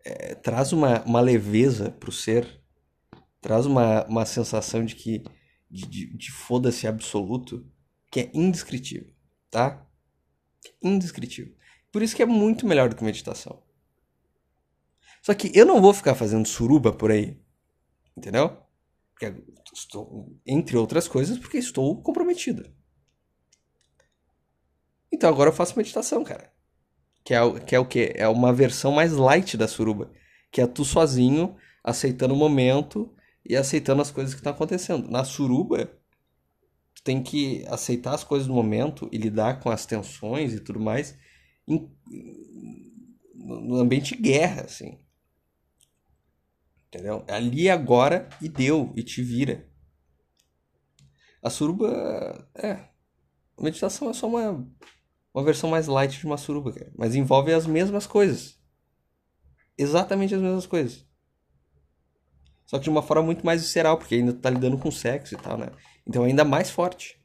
É, 0.05 0.35
traz 0.35 0.73
uma, 0.73 1.01
uma 1.05 1.21
leveza 1.21 1.93
pro 1.93 2.11
ser 2.11 2.61
traz 3.41 3.67
uma, 3.67 4.05
uma 4.07 4.27
sensação 4.27 4.85
de 4.85 4.95
que 4.95 5.23
de, 5.71 5.87
de, 5.87 6.17
de 6.17 6.33
foda-se 6.33 6.87
absoluto 6.87 7.67
que 8.11 8.21
é 8.21 8.31
indescritível, 8.35 9.13
tá? 9.51 9.87
Indescritível. 10.83 11.55
Por 11.93 12.03
isso 12.03 12.17
que 12.17 12.23
é 12.23 12.27
muito 12.27 12.67
melhor 12.67 12.89
do 12.89 12.97
que 12.97 13.05
meditação. 13.05 13.63
Só 15.23 15.35
que 15.35 15.51
eu 15.55 15.67
não 15.67 15.81
vou 15.81 15.93
ficar 15.93 16.15
fazendo 16.15 16.47
suruba 16.47 16.93
por 16.93 17.11
aí, 17.11 17.39
entendeu? 18.17 18.57
Porque 19.13 19.35
estou, 19.73 20.35
entre 20.47 20.77
outras 20.77 21.07
coisas, 21.07 21.39
porque 21.39 21.59
estou 21.59 22.03
comprometido. 22.03 22.73
Então 25.13 25.29
agora 25.29 25.51
eu 25.51 25.55
faço 25.55 25.77
meditação, 25.77 26.25
cara. 26.25 26.53
Que 27.23 27.35
é, 27.35 27.61
que 27.61 27.75
é 27.75 27.79
o 27.79 27.85
que? 27.85 28.13
É 28.15 28.27
uma 28.29 28.53
versão 28.53 28.93
mais 28.93 29.13
light 29.13 29.57
da 29.57 29.69
suruba. 29.69 30.11
Que 30.51 30.61
é 30.61 30.67
tu 30.67 30.85
sozinho, 30.85 31.57
aceitando 31.85 32.33
o 32.33 32.37
momento 32.37 33.15
e 33.45 33.57
aceitando 33.57 34.01
as 34.01 34.11
coisas 34.11 34.33
que 34.33 34.41
estão 34.41 34.53
acontecendo. 34.53 35.11
Na 35.11 35.25
suruba, 35.25 36.00
tu 37.01 37.05
tem 37.05 37.23
que 37.23 37.65
aceitar 37.67 38.15
as 38.15 38.23
coisas 38.23 38.47
no 38.47 38.55
momento 38.55 39.09
e 39.11 39.17
lidar 39.17 39.61
com 39.61 39.71
as 39.71 39.87
tensões 39.87 40.53
e 40.53 40.61
tudo 40.61 40.79
mais 40.79 41.19
em, 41.67 41.91
no 43.35 43.77
ambiente 43.77 44.15
de 44.15 44.23
guerra, 44.23 44.63
assim. 44.63 44.99
Entendeu? 46.89 47.25
Ali 47.29 47.71
agora 47.71 48.29
e 48.43 48.49
deu, 48.49 48.93
e 48.97 49.03
te 49.03 49.23
vira. 49.23 49.69
A 51.43 51.49
suruba 51.49 52.49
é. 52.55 52.73
A 53.57 53.63
meditação 53.63 54.11
é 54.11 54.13
só 54.13 54.27
uma, 54.27 54.67
uma 55.33 55.45
versão 55.45 55.71
mais 55.71 55.87
light 55.87 56.19
de 56.19 56.27
uma 56.27 56.37
suruba, 56.37 56.73
cara. 56.73 56.93
Mas 56.97 57.15
envolve 57.15 57.53
as 57.53 57.67
mesmas 57.67 58.07
coisas. 58.07 58.59
Exatamente 59.79 60.35
as 60.35 60.41
mesmas 60.41 60.67
coisas. 60.67 61.07
Só 62.67 62.79
que 62.79 62.85
de 62.85 62.91
uma 62.91 63.03
forma 63.03 63.23
muito 63.23 63.45
mais 63.45 63.63
visceral, 63.63 63.99
porque 63.99 64.17
ainda 64.17 64.33
tá 64.33 64.51
lidando 64.51 64.79
com 64.79 64.91
sexo 64.91 65.35
e 65.35 65.39
tal, 65.39 65.59
né? 65.59 65.71
Então 66.07 66.25
ainda 66.25 66.45
mais 66.45 66.71
forte. 66.71 67.21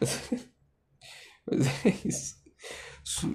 Mas 1.46 1.66
é 1.84 1.88
isso. 2.04 2.36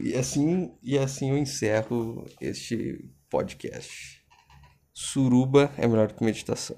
E 0.01 0.15
assim, 0.15 0.77
e 0.83 0.97
assim 0.97 1.31
eu 1.31 1.37
encerro 1.37 2.25
este 2.39 3.09
podcast. 3.29 4.21
Suruba 4.93 5.73
é 5.77 5.87
melhor 5.87 6.11
que 6.13 6.23
meditação. 6.23 6.77